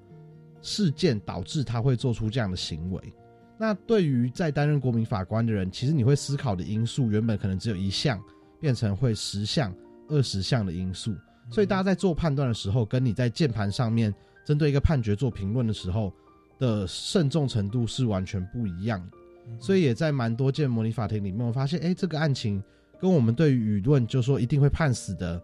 [0.61, 3.13] 事件导致他会做出这样的行为。
[3.57, 8.21] 那对于在担任国民法官的人，其实你会思考的因素，原本可能只有一项，
[8.59, 9.73] 变成会十项、
[10.09, 11.15] 二十项的因素。
[11.49, 14.13] 所以大家在做判断的时候，跟你在键盘上面
[14.45, 16.13] 针对一个判决做评论的时候
[16.59, 19.17] 的慎重程度是完全不一样的。
[19.59, 22.61] 所以也在蛮多件模拟法庭里面，我发现，哎，这个案情
[22.99, 25.41] 跟我们对于舆论就说一定会判死的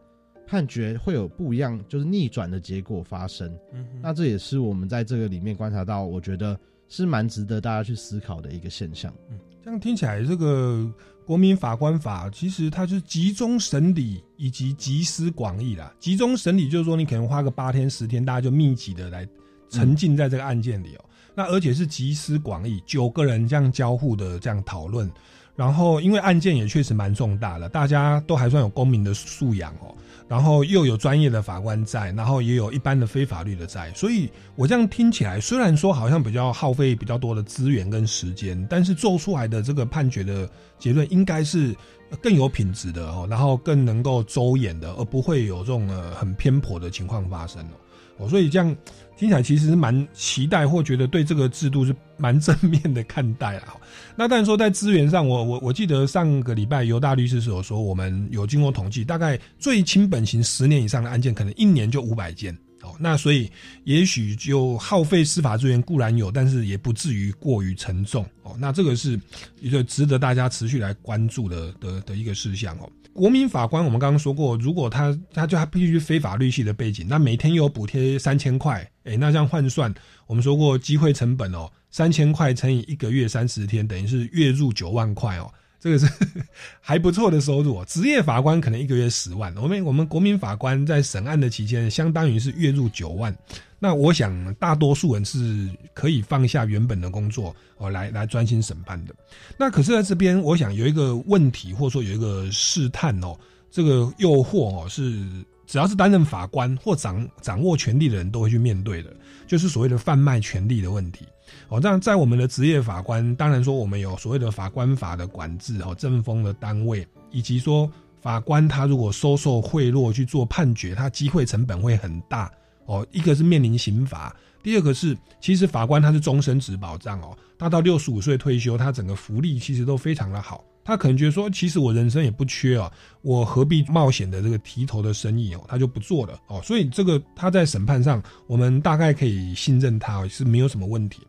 [0.54, 3.52] 判决会有不一样，就是逆转的结果发生。
[3.74, 6.56] 嗯那这也是我们在这个里面观察到，我觉得
[6.88, 9.12] 是蛮值得大家去思考的一个现象。
[9.32, 10.88] 嗯这样听起来，这个
[11.26, 15.92] 国民法官法其实它就是集中审理以及集思广益啦。
[16.00, 19.28] 集中审理就是说，你可能花个八天十天，大家就密集的来
[19.70, 21.06] 沉浸在这个案件里哦。
[21.34, 25.10] 那而且是集思广益，九个人这样交互的这样讨论，
[25.56, 29.96] 然后因为案件也确实蛮重大的，大家都还算有公民的素养哦，
[30.28, 41.76] 然后又有专业的法官在，然后也有一般的非法律的在，所以我这样听起来，虽然说好像比较耗费比较多的资源跟时间，但是做出来的这个判决的结论应该是
[42.22, 47.76] 更有品质的哦，然后更能够周延的，而不会有这种呃很偏颇的情况发生哦。
[48.18, 48.76] 哦，所以这样
[49.24, 53.76] 听起来其实是蛮期待，或觉得对这个制度是蛮正面的看待啊。
[54.18, 62.54] 那但是说在资源上，我我我记得上个礼拜尤大律师所说，我们有经过统计，大概最轻本刑十年以上的案件，可能一年就五百件。
[62.82, 63.50] 哦，那所以
[63.86, 68.26] 也许就耗费司法资源固然有，但是也不至于过于沉重。
[68.42, 69.18] 哦，那这个是
[69.62, 72.90] 一个值得大家持续来关注的的的一个事项哦。
[73.14, 79.94] 国民法官，我们刚刚说过，如果他他就他必须非法律系的背景，那每天有补贴三千块，哎，那这样换算，
[80.26, 86.08] 我们说过机会成本哦，三千块乘以一个月三十天，等于是月入九万块哦，这个是
[86.82, 87.86] 还不错的收入哦。
[87.88, 93.36] 职业法官可能一个月十万，我们我们国民法官在审案的期间，相当于是月入九万。
[93.84, 99.14] 那我想大多数人是可以放下原本的工作哦，来来专心审判的。
[99.58, 103.38] 那可是在这边，我想有一个问题，或者说有一个试探哦，
[103.70, 105.22] 这个诱惑哦，是
[105.68, 109.14] 只要是担任法官或掌掌握权力的人都会去面对的，
[109.48, 111.26] 就是所谓的贩卖权力的问题。
[111.68, 117.92] 哦，这样在我们的职业法官，当然说我们有所谓的法官法的管制哦，政风的单位，以及说
[118.22, 122.50] 法官他如果收受贿赂去做判决，他机会成本会很大。
[122.86, 130.64] 哦，一个是面临刑罚，第二个是其实法官他是终身职保障哦，他到六十五岁退休，他整个福利其实都非常的好。
[130.86, 132.92] 他可能觉得说，其实我人生也不缺哦，
[133.22, 136.62] 我何必冒险的这个提头的生意哦，他就不做了哦。
[136.62, 141.22] 所以这个他在审判上，我们大概可以信任他是没有什么问题。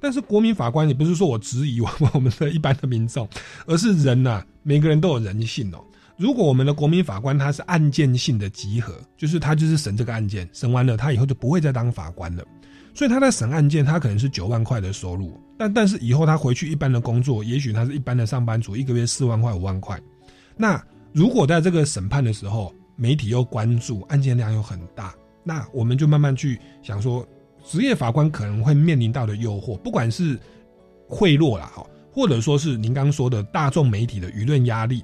[0.00, 3.28] 但是国民法官也不是说我质疑我我们的一般的民众，
[3.66, 5.84] 而是人呐、每个人都有人性哦。
[6.20, 12.44] 如果我们的国民法官他是案件性的集合，就是他就是审这个案件，审完了他以后就不会再当法官了，
[12.92, 19.98] 所以他在审案件，他可能是九万块的收入，但但是以后他回去一般的工作，也许他是一般的上班族，一个月四万块五万块。
[20.58, 20.78] 那
[21.14, 27.26] 如果在这个审判的时候，媒体又关注案件量又很大，那我们就慢慢去想说，
[27.64, 30.38] 职业法官可能会面临到的诱惑，不管是
[31.08, 35.02] 贿赂啦，哈，或者说是您刚说的大众媒体的舆论压力。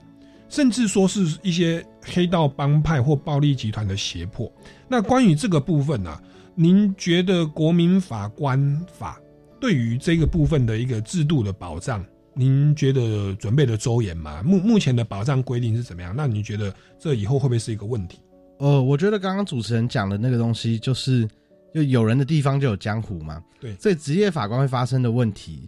[0.48, 4.50] 甚至说是一些黑道帮派或暴力集团的胁迫。
[4.88, 6.20] 那关于这个部分呢、
[6.54, 9.20] 您觉得国民法官法
[9.60, 14.42] 对于这个部分的一个制度的保障，您觉得准备的周延吗？
[14.42, 16.14] 目目前的保障规定是怎么样？
[16.16, 18.20] 那你觉得这以后会不会是一个问题？
[18.58, 21.28] 呃，我觉得刚刚主持人讲的那个东西，就是
[21.74, 23.42] 就有人的地方就有江湖嘛。
[23.60, 25.66] 对所以职业法官会发生的问题，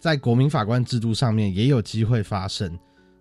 [0.00, 2.76] 在国民法官制度上面也有机会发生。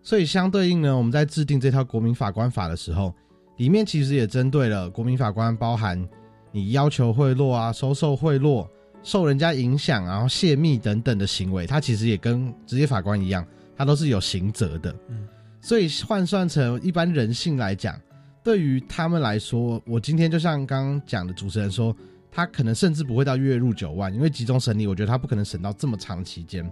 [0.08, 3.14] 所以相对应呢，我们在制定这套国民法官法的时候，
[3.58, 6.02] 里面其实也针对了国民法官，包含
[6.50, 8.66] 你要求贿赂啊、收受贿赂、
[9.04, 13.46] 受人家影响，然后泄密等等的行为，它其实也跟职业法官一样，
[13.76, 14.96] 它都是有刑责的。
[15.10, 15.28] 嗯，
[15.60, 18.00] 所以换算成一般人性来讲，
[18.42, 21.94] 对于他们来说，我今天就像刚刚讲的主持人说，
[22.32, 26.66] 他可能甚至不会到月入九万，因为集中审理，我觉得他不可能审到这么长期间。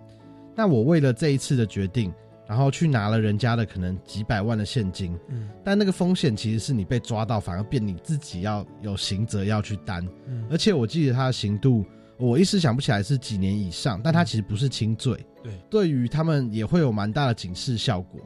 [0.55, 2.13] 那我为了这一次的决定，
[2.47, 10.07] 然后去拿了人家的可能几百万的现金，嗯，但那个风险其实是你被抓到，反而变你自己要有刑责要去担。
[10.27, 11.85] 嗯而且我记得他的刑度，
[12.17, 15.17] 我一时想不起来是几年以上，但他其实不是轻罪。
[15.43, 18.21] 对，对于他们也会有蛮大的警示效果，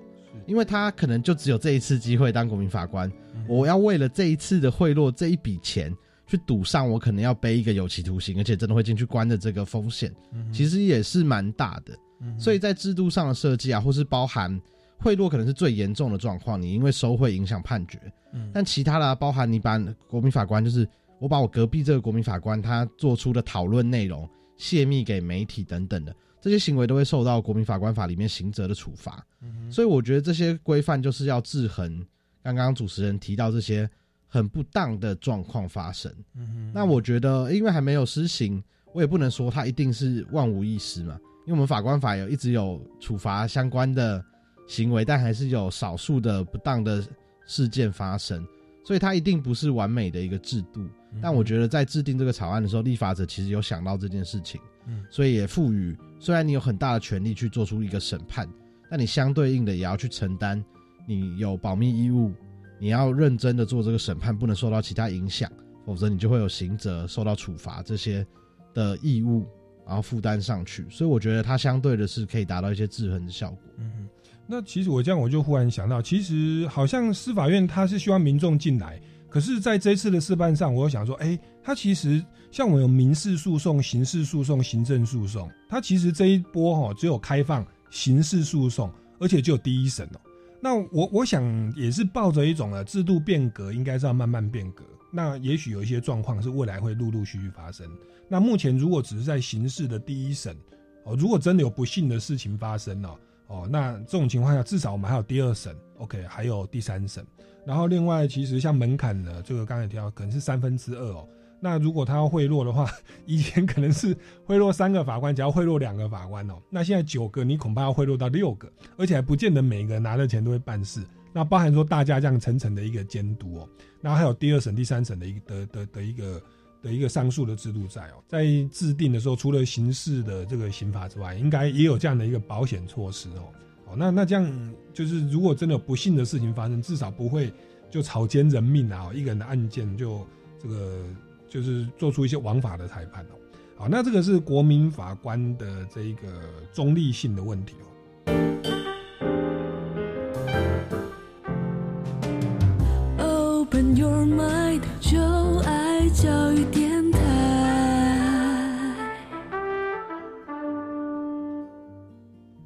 [0.45, 3.11] 因为他可能就只有这一次机会当国民法官，
[3.47, 5.93] 我要为了这一次的贿赂这一笔钱。
[6.28, 10.13] 去赌上我可能要背一个有期徒刑，而且真的会进去关的这个风险，
[10.53, 11.97] 其实也是蛮大的。
[12.38, 14.59] 所以在制度上的设计啊，或是包含
[14.97, 17.99] 贿赂可能是最严重的状况，你因为收贿影响判决。
[18.34, 29.26] 嗯但其他的、啊、包含你把国民法官，就是我把我隔壁这个国民法官他做出的讨论内容泄密给媒体等等的这些行为，都会受到国民法官法里面刑责的处罚。
[29.72, 32.05] 所以我觉得这些规范就是要制衡
[32.43, 33.89] 刚刚主持人提到这些
[34.28, 36.13] 很不当的状况发生。
[36.36, 38.63] 嗯那我觉得，因为还没有施行，
[38.93, 41.17] 我也不能说它一定是万无一失嘛。
[41.46, 44.24] 因为我们法官法有一直有处罚相关的
[44.68, 47.04] 行为，但还是有少数的不当的
[47.46, 48.46] 事件发生，
[48.84, 50.88] 所以它一定不是完美的一个制度。
[51.22, 55.04] 但我觉得在制定这个草案的时候，立法者其实有想到这件事情，嗯。
[55.10, 58.48] 所以也赋予，虽然你有很大的权利去做出一个审判，
[58.92, 60.64] 但你相对应的也要去承担，
[61.08, 62.32] 你有保密义务，
[62.78, 65.52] 你要认真的做这个审判，不能受到其他影响，
[65.84, 68.24] 否则你就会有刑责、受到处罚这些
[68.72, 69.48] 的义务，
[69.90, 70.86] 然后负担上去。
[70.88, 73.60] 所以我觉得它相对的是可以达到一些制衡的效果。
[73.80, 74.08] 嗯，
[74.46, 90.20] 那其实我这样我就忽然想到，其实好像司法院他是希望民众进来，可是在这次的示范上，我又想说，哎、他其实像我们有民事诉讼、刑事诉讼、行政诉讼，他其实这一波哈、只有开放刑事诉讼，而且只有第一审哦。
[90.62, 94.84] 那我我想也是抱着一种呢制度变革，应该是要慢慢变革。
[95.12, 97.89] 那也许有一些状况是未来会陆陆续续发生。
[98.28, 100.55] 那目前如果只是在刑事的第一审，
[101.03, 107.26] 哦，如果真的有不幸的事情发生哦，哦，那这种情况下，至少我们还有第二审，OK，还有第三审。
[107.66, 111.28] 然后另外，其实像门槛呢，这个刚才提到可能是三分之二哦。
[111.60, 112.89] 那如果他要贿赂的话，
[113.26, 116.53] 以前可能是贿赂三个法官，只要贿赂两个法官哦。
[116.70, 121.03] 那现在九个，你恐怕要贿赂到六个，而且还不见得每个人拿的钱都会办事。
[121.32, 123.69] 那包含说大家这样层层的一个监督哦，
[124.01, 126.41] 那还有第二审、第三审的一个的的的一个
[126.82, 133.49] 的一个上诉的制度在哦，在制定的时候，除了刑事的这个刑法之外，应该也有这样的一个保险措施哦。
[133.86, 137.51] 哦，那那这样就是，如果真的有不幸的事情发生，至少不会
[137.91, 140.25] 就草菅人命啊，一个人的案件就
[140.61, 141.03] 这个
[141.47, 143.36] 就是做出一些枉法的裁判哦。
[143.75, 146.27] 好，那这个是国民法官的这一个
[146.73, 148.89] 中立性的问题哦。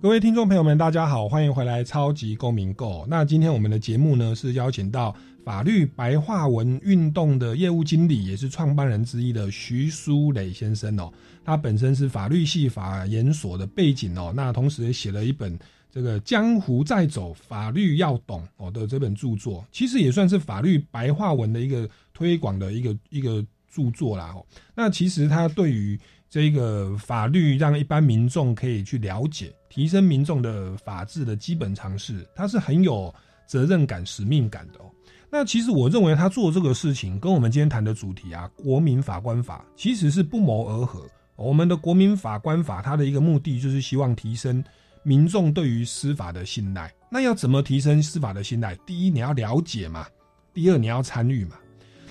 [0.03, 3.03] 各位听众朋友们，大家好，欢迎回来《超级公民购》。
[3.07, 11.09] 那今天我们的节目呢，是邀请到法律白话文运动的业务经理，也是创办人之一的徐书磊先生哦。
[11.45, 15.57] 他本身是法律系法研所的背景哦，那同时也写了一本
[15.89, 23.41] 这个《江湖再走，法律要懂》哦的这本著作，其实也算是法律白话文的一个推广的一个一个
[23.73, 24.45] 著作啦哦。
[24.75, 25.97] 那其实他对于
[26.33, 33.13] 这个法律让一般民众可以去了解，提升民众的法治的基本常识，他是很有
[33.45, 34.89] 责任感、使命感的哦。
[35.29, 41.07] 那其实我认为他做这个事情，跟我们今天谈的主题啊，国民法官法其实是不谋而合。
[41.35, 44.63] 我们的国民法官法，它的一个目的就是希望提升
[45.03, 46.91] 民众对于司法的信赖。
[47.11, 48.75] 那要怎么提升司法的信赖？
[48.87, 50.03] 第一，你要了解嘛；
[50.51, 51.57] 第二，你要参与嘛。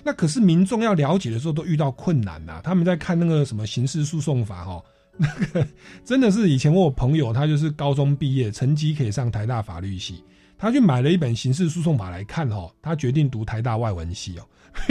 [0.05, 4.84] 那可是民众要了解的时候，都遇到困难呐、他们在看那个什么刑事诉讼法哦，
[5.16, 5.66] 那个
[6.05, 10.22] 真的是以前我有朋友，他就是高中毕业，成绩可以上台大法律系，
[10.59, 14.48] 他去买了一本刑事诉讼法来看哦，他决定读台大外文系哦，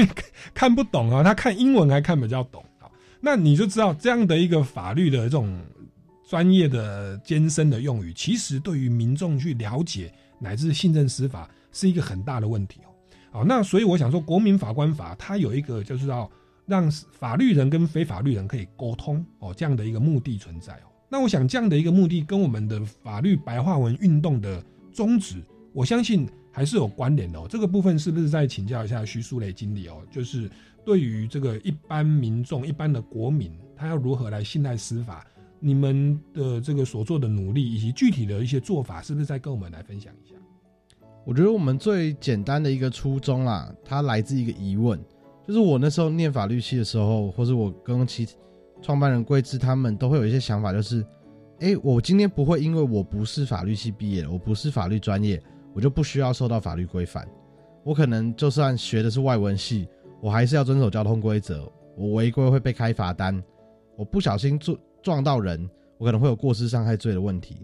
[0.54, 2.64] 看不懂啊，他看英文还看比较懂。
[2.80, 5.60] 好，那你就知道这样的一个法律的这种
[6.30, 10.10] 专业的艰深的用语，其实对于民众去了解
[10.40, 12.91] 乃至信任司法是一个很大的问题哦。
[13.32, 16.30] 好，那所以我想说，国民法官法它有一个就是要
[16.66, 20.92] 让法律人跟非法律人可以沟通哦，这样的一个目的存在哦。
[21.10, 25.42] 那我想这样的一个目的跟我们的法律白话文运动的宗旨，
[25.74, 27.48] 我相信还是有关联的哦。
[27.50, 30.02] 这个部分是不是再请教一下徐书磊经理哦？
[30.12, 30.52] 就是
[30.86, 35.26] 对于这个一般民众、一般的国民，他要如何来信赖司法？
[35.60, 40.36] 你们的这个所做的努力以及具体的一些做法，是不是再跟我们来分享一下？
[41.24, 45.00] 我觉得我们最简单的一个初衷啦，它来自一个疑问，
[45.48, 48.28] 就是我那时候念法律系的时候，或者我跟其
[48.82, 51.06] 创办人桂枝他们都会有一些想法，就是，
[51.60, 55.42] 哎，我今天不会因为我不是法律系毕业的，我不是法律专业，
[55.76, 57.28] 我就不需要受到法律规范。
[57.84, 59.88] 我可能就算学的是外文系，
[60.22, 63.40] 我还是要遵守交通规则，我违规会被开罚单，
[63.96, 65.70] 我不小心撞撞到人，
[66.00, 67.58] 我可能会有过失伤害罪的问题。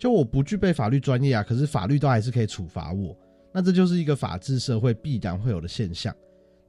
[0.00, 3.14] 就我不具备法律专业啊，可是法律都还是可以处罚我，
[3.52, 6.12] 那这就是一个法治社会必然会有的现象。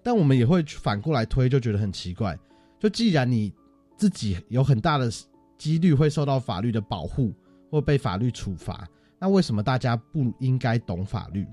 [0.03, 2.38] 但我们也会反过来推，就觉得很奇怪。
[2.77, 3.53] 就既然你
[3.95, 5.09] 自己有很大的
[5.57, 7.34] 几率会受到法律的保护
[7.69, 8.86] 或被法律处罚，
[9.17, 11.47] 那为什么大家不应该懂法律？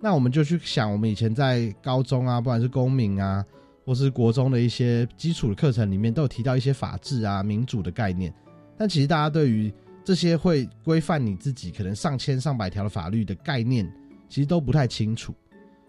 [0.00, 3.44] 那我们就去想，我们以前在高中啊，不管是公民啊，
[3.84, 8.32] 或是国中的一些基础的课程里面，都有提到一些法治啊、民主的概念。
[8.78, 9.72] 但其实大家对于
[10.06, 13.92] 这些会规范你自己可能上千上百条的法律的概念，
[14.28, 15.34] 其实都不太清楚，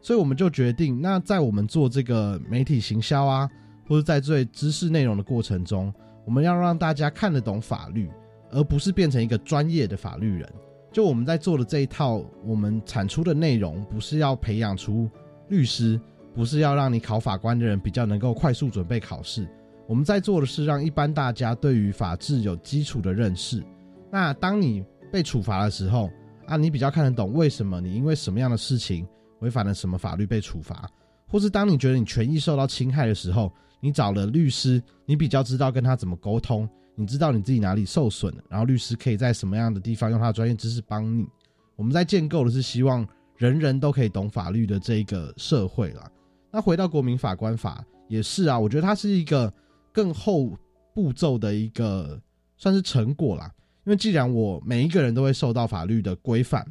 [0.01, 3.47] 所以我们就决定，那在我们做这个媒体行销啊，
[3.88, 5.93] 或者在做知识内容的过程中，
[6.26, 8.09] 我们要让大家看得懂法律，
[8.49, 10.51] 而不是变成一个专业的法律人。
[10.91, 15.07] 就我们在做的这一套，我们产出的内容，不是要培养出
[15.49, 16.01] 律师，
[16.34, 19.47] 不是要让你考法官的人比较能够快速准备考试，
[19.86, 23.63] 我们在做的是让一般大家对于法治有基础的认识。
[24.12, 26.10] 那当你被处罚的时候
[26.45, 29.08] 啊，你比较看得懂为什么你因为什么样的事情
[29.39, 30.89] 违反了什么法律被处罚，
[31.28, 41.28] 或是当你觉得你权益受到侵害的时候，你找了律师，你比较知道跟他怎么沟通，你知道你自己哪里受损了，然后律师可以在什么样的地方用他的专业知识帮你。
[41.76, 46.10] 我们在建构的是希望人人都可以懂法律的这一个社会啦。
[46.49, 49.53] 那回到国民法官法也是啊，我觉得它是一个
[49.93, 50.58] 更后
[50.95, 52.20] 步骤的一个
[52.58, 53.51] 算是成果啦。
[53.88, 56.65] 因为既然我每一个人都会受到法律的规范，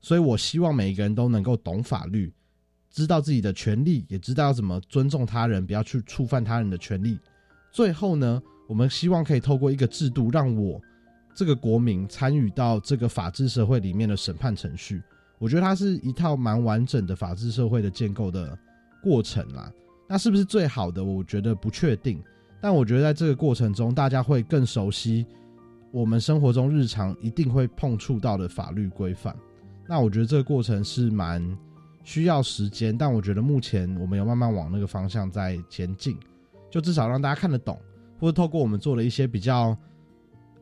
[0.00, 2.32] 所以我希望每一个人都能够懂法律，
[2.92, 7.18] 知道自己的权利，也知道要怎么尊重他人，不要去触犯他人的权利。
[7.72, 10.80] 最后呢，我们希望可以透过一个制度，让我
[11.34, 15.02] 这个国民参与到这个法治社会里面的审判程序。
[15.40, 18.56] 我觉得它是一套蛮完整的法治社会的建构的
[19.02, 19.72] 过程啦。
[20.08, 21.02] 那是不是最好的？
[21.02, 22.22] 我觉得不确定。
[22.60, 25.26] 但我觉得在这个过程中，大家会更熟悉。
[25.92, 29.34] 我们生活中日常一定会碰触到的法律规范，
[29.88, 31.44] 那我觉得这个过程是蛮
[32.04, 36.16] 需要时间，但我觉得目前我们有慢慢往那个方向在前进，
[36.70, 37.76] 就至少让大家看得懂，
[38.20, 39.76] 或者透过我们做了一些比较，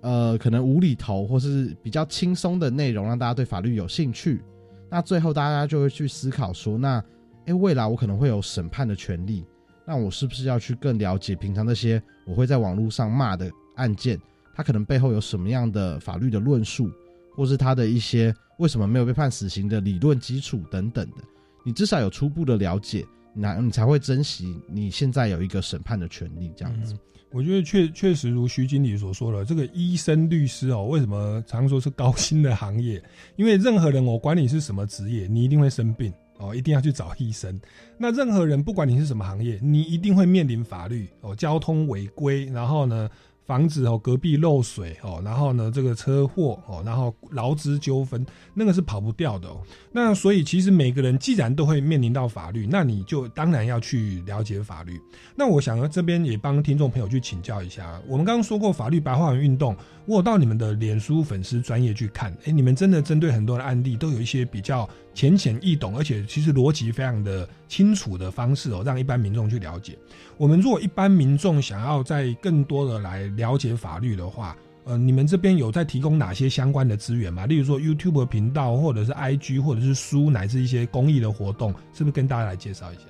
[0.00, 4.42] 呃，可能无厘头或是比较轻松的内容，让大家对法律有兴趣。
[4.90, 7.04] 那最后大家就会去思考说，那
[7.44, 9.44] 诶，未来我可能会有审判的权利，
[9.84, 14.18] 那我是不是要去更了解平常那些我会在网络上骂的案件？
[14.58, 16.90] 他可能背后有什么样的法律的论述，
[17.36, 21.22] 或是他的一些为什么没有被判死刑的理论基础等等的，
[21.64, 26.50] 你至少有初步的了解，那你才会珍惜你现在有一个审判的权利。
[26.56, 26.98] 这样子，
[27.30, 33.00] 我觉得确确实如徐经理所说的，这个医生、律师哦，为什么常说是高薪的行业？
[33.36, 37.56] 因为任何人，我管你是什么职业，你一定会生病哦，一定要去找医生。
[37.96, 43.08] 那任何人，不管你是什么行业，你一定会面临法律哦，交通违规，然后呢？
[43.48, 49.58] 防止哦隔壁漏水哦，然后呢这个车祸哦，然后劳资纠纷，那个是跑不掉的哦。
[49.90, 55.00] 那所以其实每个人既然都会面临到法律，那你就当然要去了解法律。
[55.34, 59.74] 那我想这边也帮听众朋友去请教一下，我们刚刚说过法律白话文运动，
[60.08, 64.88] 我到你们的脸书粉丝专业去看，哎，你们真的针对很多的案例都有一些比较。
[65.14, 69.98] 浅显易懂，而且其实逻辑非常的清楚的方式哦，让一般民众去了解。
[70.36, 77.46] 我们如果一般民众想要在更多的来了解法律的话，呃，你们这边有在提供哪些相关的资源吗？
[77.46, 83.02] 例如说 YouTube 频道，或者是 IG，或者是书，乃至一些公益的活动，是不是跟大家来介绍一下？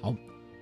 [0.00, 0.12] 好，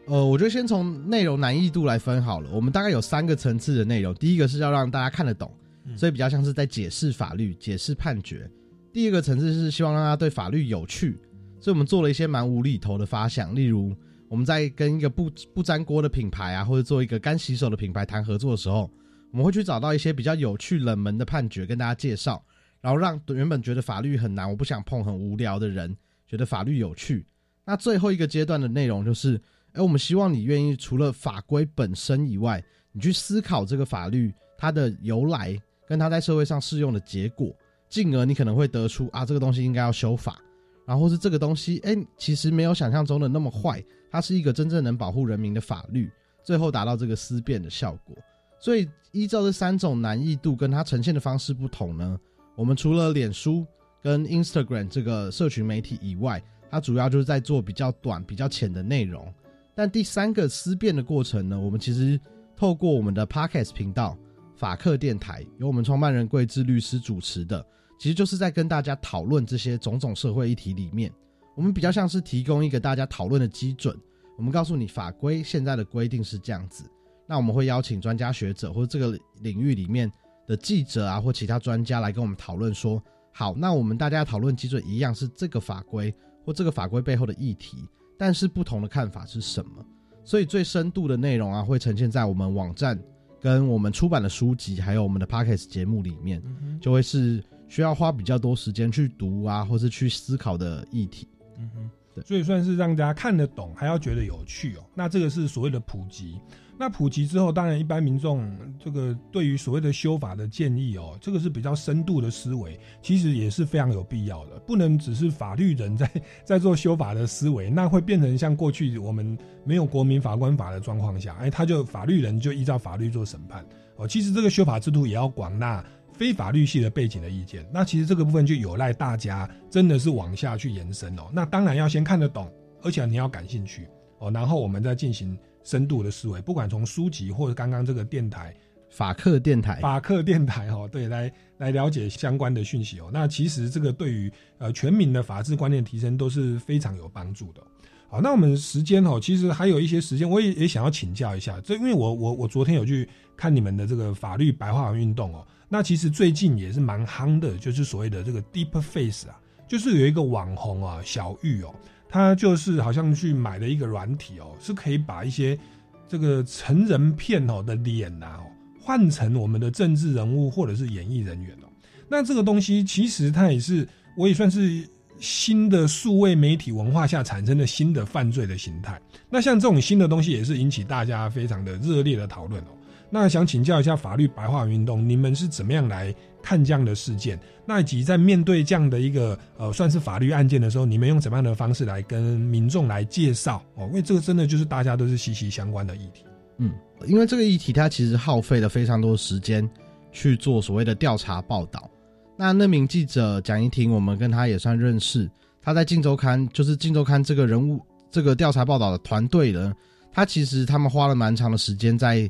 [0.08, 2.50] 呃，我觉得先从内容难易度来分好了。
[2.52, 5.50] 我们大概有三个层次的内容，第一个是要让大家看得懂，
[5.96, 8.50] 所以比较像是在解释法律、解释判决。
[8.92, 11.18] 第二个层次是希望让大家对法律有趣，
[11.60, 13.94] 所以我们做了一些蛮无厘头的发想，例如
[14.28, 18.90] 我们在跟一个不不粘锅的品牌啊，或者做一个干洗手的品牌谈合作的时候，
[19.30, 22.44] 我们会去找到一些比较有趣、冷门的判决跟大家介绍，
[22.80, 27.26] 然后让原本觉得法律很难、我不想碰、很无聊的人觉得法律有趣。
[27.64, 29.40] 那最后一个阶段的内容就是，
[29.72, 32.62] 哎我们希望你愿意除了法规本身以外，
[32.92, 37.54] 你去思考这个法律它的由来跟他在社会上适用的结果，
[37.88, 40.38] 进而你可能会得出啊这个东西应该要修法，
[40.86, 46.10] 然后是这个东西哎其实没有想象中的那么坏，它是一个真正能保护人民的法律，
[46.42, 48.16] 最后达到这个思辨的效果。
[48.58, 52.18] 所以依照这三种难易度跟它呈现的方式不同呢，
[52.54, 53.66] 我们除了脸书
[54.00, 59.32] 跟 Instagram 这个社群媒体以外，它主要就是在做比较短、比较浅的内容。
[59.74, 62.18] 但第三个思辨的过程呢，我们其实
[62.56, 64.16] 透过我们的 Podcast 频道
[64.62, 67.66] 法克电台，由我们创办人桂智律师主持的，
[67.98, 71.12] 其实就是在跟大家讨论这些种种社会议题里面，
[71.56, 73.98] 我们比较像是提供一个大家讨论的基准。
[74.38, 76.84] 我们告诉你法规现在的规定是这样子，
[77.26, 80.08] 那我们会邀请专家学者或这个领域里面
[80.46, 83.02] 的记者啊，或其他专家来跟我们讨论说，
[83.32, 86.14] 好，那我们大家讨论基准一样是这个法规
[86.46, 87.78] 或这个法规背后的议题。
[88.16, 89.84] 但是不同的看法是什么？
[90.22, 92.96] 所以最深度的内容啊，会呈现在我们网站、
[93.42, 96.40] 跟我们出版的书籍，还有我们的 podcast 节目里面，
[96.80, 101.26] 就会是需要花比较多时间去读啊，或是去思考的议题。
[101.58, 104.84] 嗯哼，对，所以算是让大家看得懂，还要觉得有趣哦。
[104.94, 106.38] 那这个是所谓的普及。
[106.82, 108.44] 那普及之后，当然一般民众
[108.76, 114.58] 这个对于所谓的修法的建议哦，这个是比较深度的思维，其实也是非常有必要的。
[114.66, 116.10] 不能只是法律人在
[116.42, 123.64] 在做修法的思维，那会变成像过去我们没有国民法官法的状况下，哎，他就法律人就依照法律做审判
[123.94, 124.08] 哦。
[124.08, 127.64] 其实这个修法制度也要广纳非法律系的背景的意见。
[127.72, 131.30] 那其实这个部分就有赖大家真的是往下去延伸哦。
[131.32, 132.52] 那当然要先看得懂，
[132.82, 133.86] 而且你要感兴趣
[134.18, 135.38] 哦，然后我们再进行。
[135.64, 138.54] 深度的思维，不管从书籍或者刚刚这个电台
[138.90, 143.10] 法克电台法克电台哦，对，来来了解相关的讯息哦。
[143.12, 147.62] 那其实这个对于呃全民的法治观念提升都是非常有帮助的。
[148.08, 155.46] 好，那我们时间哦，其实还有一些时间，我也也想要请教一下，这因为我我我昨天有去看你们的这个法律白话文运动哦。
[155.70, 161.74] 那其实最近也是蛮夯的，就是所谓的这个 Deep Face 啊，就是有一个网红啊小玉哦。
[162.12, 165.58] 他就是好像去买了一个软体哦，是可以把一些
[166.06, 168.44] 这个成人片哦的脸呐哦，
[168.78, 171.66] 换成我们的政治人物或者是演艺人员哦。
[172.10, 174.86] 那这个东西其实它也是，我也算是
[175.20, 179.00] 新的数位媒体文化下产生的新的犯罪的形态。
[179.30, 182.68] 那像这种新的东西也是引起大家非常的热烈的讨论哦。
[183.08, 186.14] 那想请教一下法律白话运动，你们是怎么样来？
[186.42, 193.86] 看这样的事件，那以及在面对这样的一个呃算是法律案件的时候，你们用怎么样的方式来跟民众来介绍哦？
[193.86, 196.24] 因为这个真的就是大家都是息息相关的议题。
[196.58, 196.72] 嗯，
[197.06, 199.68] 因为这个议题它其实耗费了非常多时间
[200.10, 201.88] 去做所谓的调查报道。
[202.36, 205.30] 那那名记者蒋一婷，我们跟他也算认识。
[205.62, 207.80] 他在《镜周刊》就是《镜周刊》这个人物
[208.10, 209.72] 这个调查报道的团队呢，
[210.12, 212.28] 他其实他们花了蛮长的时间在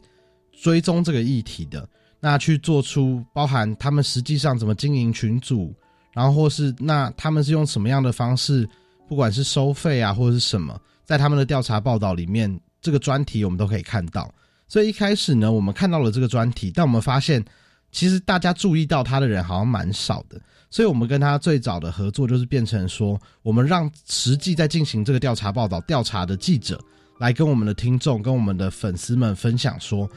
[0.52, 1.88] 追踪这个议题的。
[2.24, 5.74] 那去做出包含他们实际上怎么经营群组，
[6.12, 8.68] 然后或是那他们是用什么样的方式，
[9.08, 14.32] 不管是收费啊或者是什么，在他们的调查报道里面，这个专题我们都可以看到。
[14.68, 17.44] 所以一开始呢，我们看到了这个专题，但我们发现
[17.90, 20.40] 其实大家注意到他的人好像蛮少的。
[20.70, 26.80] 所以我们跟他最早的合作就是变成说，我们让实际在进行这个调查报道调查的记者
[27.18, 30.08] 来跟我们的听众、跟我们的粉丝们分享说。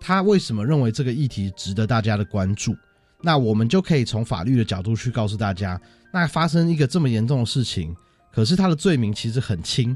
[0.00, 2.74] 他为什么认为这个议题值得大家的关注？
[3.22, 5.78] 那我们就可以从法律的角度去告诉大家，
[6.10, 7.94] 那发生一个这么严重的事情，
[8.32, 9.94] 可是他的罪名其实很轻，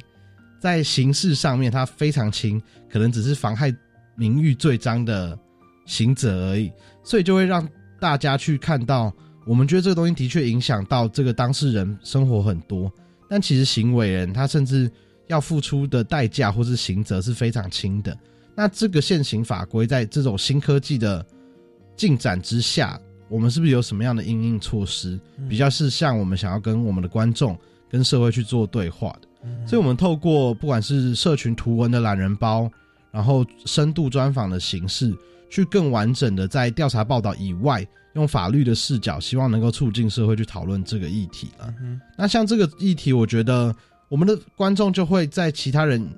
[0.61, 3.75] 在刑事上面他非常轻，可能只是妨害
[4.15, 5.37] 名誉罪章的
[5.87, 6.71] 刑责而已，
[7.03, 7.67] 所以就会让
[7.99, 9.11] 大家去看到，
[9.47, 12.93] 我们觉得这个东西的确影响到这个当事人生活很多，
[13.31, 14.91] 但其实行为人他甚至
[15.29, 18.15] 要付出的代价或是刑责是非常轻的。
[18.57, 21.25] 那这个现行法规在这种新科技的
[21.97, 27.59] 进展之下，我们是不是有什么样的应应措施，比较是像我们想要跟我们的观众、
[27.91, 29.29] 跟社会去做对话的？
[29.67, 32.71] 所以，我们透过不管是社群图文的懒人包，
[33.11, 35.15] 然后深度专访的形式，
[35.51, 41.75] 去更完整的在调查报道以外，用法律的视角，希望能够促进社会去讨论这个议题了。
[42.17, 43.75] 那像这个议题，我觉得
[44.09, 46.09] 我们的观众就会在其他人。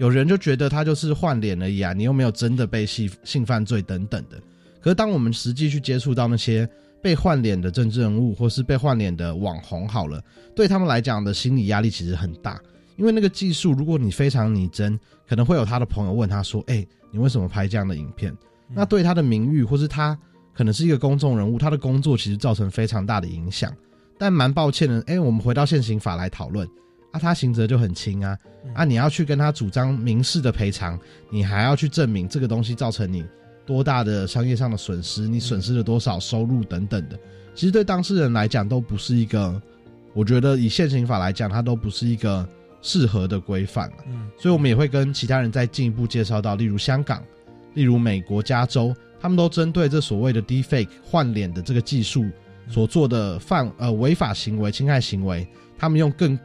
[0.00, 4.40] 有人就觉得他就是换脸而已啊，你又没有真的被性性犯罪等等的。
[4.80, 6.66] 可是当我们实际去接触到那些
[7.02, 10.18] 被换脸的政治人物，或是被换脸的网红，好了，
[10.56, 12.58] 对他们来讲的心理压力其实很大。
[12.96, 14.98] 因为那个技术，如果你非常拟真，
[15.28, 16.82] 可能会有他的朋友问他说：“哎，
[17.12, 18.34] 你为什么拍这样的影片？”
[18.74, 20.18] 那对他的名誉，或是他
[20.54, 23.70] 可能是一个公众人物，他的工作其实造成非常大的影响。
[24.18, 26.66] 但蛮抱歉的，哎，我们回到现行法来讨论。
[27.12, 28.38] 啊，他刑责就很轻啊，
[28.74, 30.98] 啊，你要去跟他主张民事的赔偿，
[31.30, 33.24] 你还要去证明这个东西造成你
[33.66, 37.18] 多大的商业上的损失，你损失了多少收入等等的，
[37.54, 39.60] 其实对当事人来讲都不是一个，
[40.14, 42.48] 我觉得以现行法来讲，它都不是一个
[42.80, 47.22] 适合的规范嗯，所以我们也会跟其他人再进一步介绍到，例如香港，
[47.74, 52.24] 例如美国加州，他们都针对这所谓的 deepfake 换脸的这个技术
[52.68, 55.46] 所做的犯呃违法行为、侵害行为，
[55.76, 56.38] 他们用更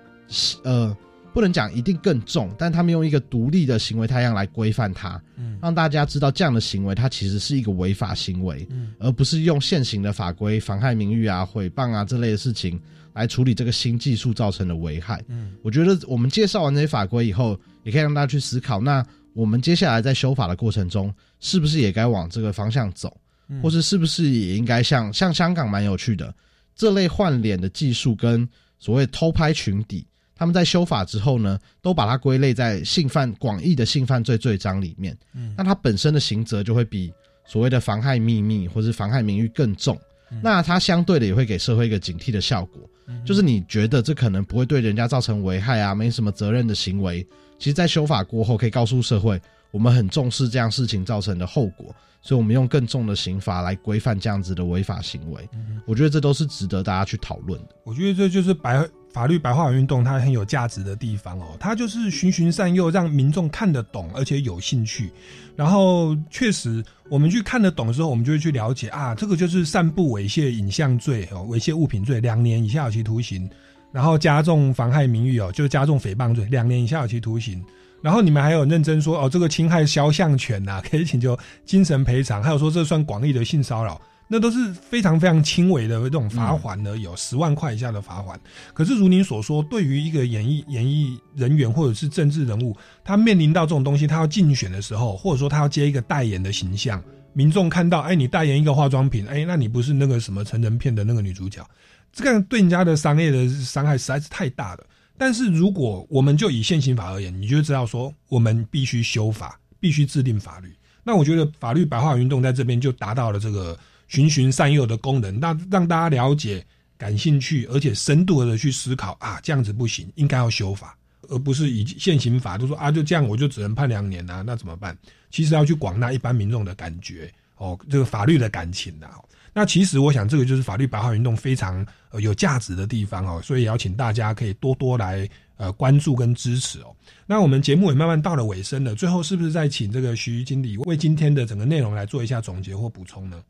[0.63, 0.95] 呃
[1.33, 5.59] 不能讲一定更重，但他们用一个独立的行为太阳来规范它，嗯。
[5.61, 8.93] 让大家知道这样的行为它其实是一个违法行为，嗯。
[8.99, 12.79] 而不是用现行的法规妨害名誉啊、诽谤啊这类的事情
[13.11, 15.21] 来处理这个新技术造成的危害。
[15.27, 15.55] 嗯。
[15.61, 23.13] 我觉得我们介绍完这些法规以后，也可以让大家去思考，那我们接下来在修法的过程中，是不是也该往这个方向走，
[23.49, 23.61] 嗯。
[23.61, 26.33] 或是是不是也应该像像香港蛮有趣的
[26.77, 28.47] 这类换脸的技术跟
[28.79, 30.05] 所谓偷拍群底，
[30.35, 35.17] 他们在修法之后呢，都把它归类在性犯广义的性犯罪罪章里面。
[35.33, 37.13] 嗯那它本身的刑责就会比
[37.45, 39.95] 所谓的妨害秘密或是妨害名誉更重。
[40.31, 42.81] 嗯那它相对的也会给社会一个警惕的效果，
[43.23, 47.25] 就是你觉得这可能不会对人家造成危害啊，没什么责任的行为，
[47.59, 49.39] 其实，在修法过后可以告诉社会，
[49.71, 55.47] 我们很重视这样事情造成的后果，所以我们用更重的刑罚来规范这样子的违法行为。
[55.85, 57.75] 我觉得这都是值得大家去讨论的。
[57.83, 58.83] 我觉得这就是白
[59.15, 65.09] 法律白话文运动它很有价值的地方哦，它就是循循善诱，让民众看得懂，而且有兴趣。
[65.55, 73.49] 然后确实，我们去看得懂的时候，我们就会去了解啊，这个就是散布猥亵影像罪哦，猥亵物品罪，两年以下有期徒刑。
[73.93, 77.63] 然后加重妨害名誉哦，就加重诽谤罪，两年以下有期徒刑。
[78.01, 88.39] 然后你们还有认真说哦，这个侵害肖像权呐、可以请求精神赔偿，还有说这算广义的性骚扰，那都是非常非常轻微的这种罚款而已、哦，十万块以下的罚款。
[88.73, 97.03] 可是如您所说，对于一个演艺演艺人员或者是政治人物，他面临到这种东西，他要竞选的时候，或者说他要接一个代言的形象，
[97.33, 101.63] 民众看到，哎，你代言一个化妆品，哎，那你不是那个什么成人片的那个女主角，
[102.11, 104.83] 这个对人家的商业的伤害实在是太大了。
[105.17, 110.75] 但是如果我们就以现行法而言，你就知道说，我们必须修法，必须制定法律。
[111.03, 113.77] 那我觉得法律白话运动在这边就达到了这个
[114.07, 116.65] 循循善诱的功能，那让大家了解、
[116.97, 120.97] 感兴趣，而且深度的去思考啊，这样子不行，应该要修法，
[121.29, 124.97] 而不是以现行法就说啊，就这样我就只能判两年啊，那怎么办？
[125.31, 129.15] 其实要去广纳一般民众的感觉哦，这个法律的感情的、啊。
[129.57, 136.93] 那其实我想，这个就是法律白话运动非常呃有价值的地方哦，所以也要请大家可以多多来呃关注跟支持哦。
[137.25, 143.41] 那我们节目也慢慢到了尾声了，最后是不是再请这个徐经理为今天的整个内容来做一下总结或补充呢？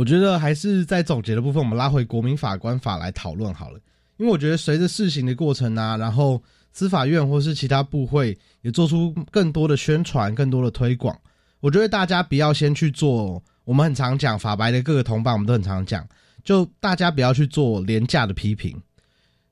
[0.00, 3.78] 我觉得还是在总结的部分，我们拉回国民法官法来讨论好了。
[4.16, 6.42] 因为我觉得随着试行的过程啊，然后
[6.72, 11.14] 司法院或是其他部会也做出更多的宣传、更多的推广。
[11.60, 16.08] 我觉得大家不要先去做，我们很常讲法白的各个同伴，我们都很常讲，
[16.42, 18.74] 就大家不要去做廉价的批评。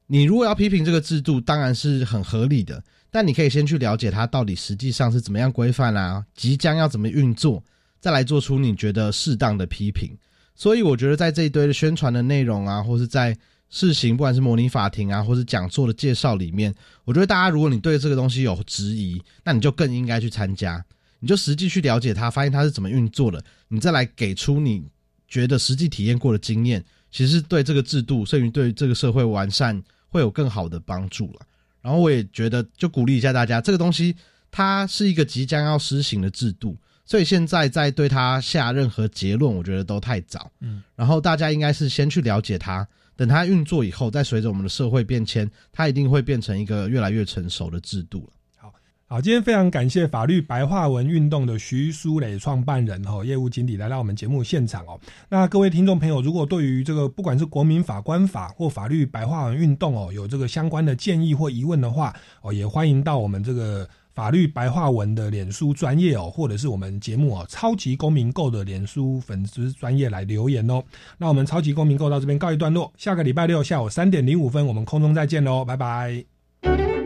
[0.07, 7.63] 你如果要批评这个制度，当然是很合理的，但你可以先去了解它到底实际上是怎么样规范啊，即将要怎么运作，
[8.01, 10.17] 再来做出你觉得适当的批评。
[10.59, 13.35] 所以我觉得在这一堆的宣传的内容啊，或是在
[13.71, 20.85] 试行，不管是模拟法庭啊，或是讲座的介绍里面，我觉得大家如果你对这个东西有质疑，那你就更应该去参加，
[21.21, 24.83] 你就实际去了解它，发现它是怎么运作的，你再来给出你
[25.29, 31.41] 觉得实际体验过的经验，其实对这个制度，甚至对这个社会完善会有更好的帮助了。
[31.81, 34.17] 然后我也觉得，就鼓励一下大家，这个东西
[34.51, 36.77] 它是一个即将要施行的制度。
[37.09, 40.51] 所以现在在对他下任何结论，我觉得都太早。
[40.61, 42.87] 嗯，然后大家应该是先去了解他，
[43.17, 48.71] 等他运作以后，再随着我们的社会变迁，它一定会变成一个越来越成熟的制度了。
[49.11, 55.01] 好，今天非常感谢法律白话文运动的徐书磊创办人哦，业务经理来到我们节目现场哦。
[55.31, 63.89] 那各位听众朋友，如果对于这个不管是国民法官法或法律白话文运动哦，有这个相关的建议或疑问的话哦，也欢迎到我们这个
[64.19, 70.83] 法律白话文的脸书专业哦，或者是我们节目哦超级公民购的脸书粉丝专业来留言哦。
[71.19, 76.98] 那我们超级公民购到这边告一段落，下个礼拜六下午三点零五分，我们空中再见喽，拜拜。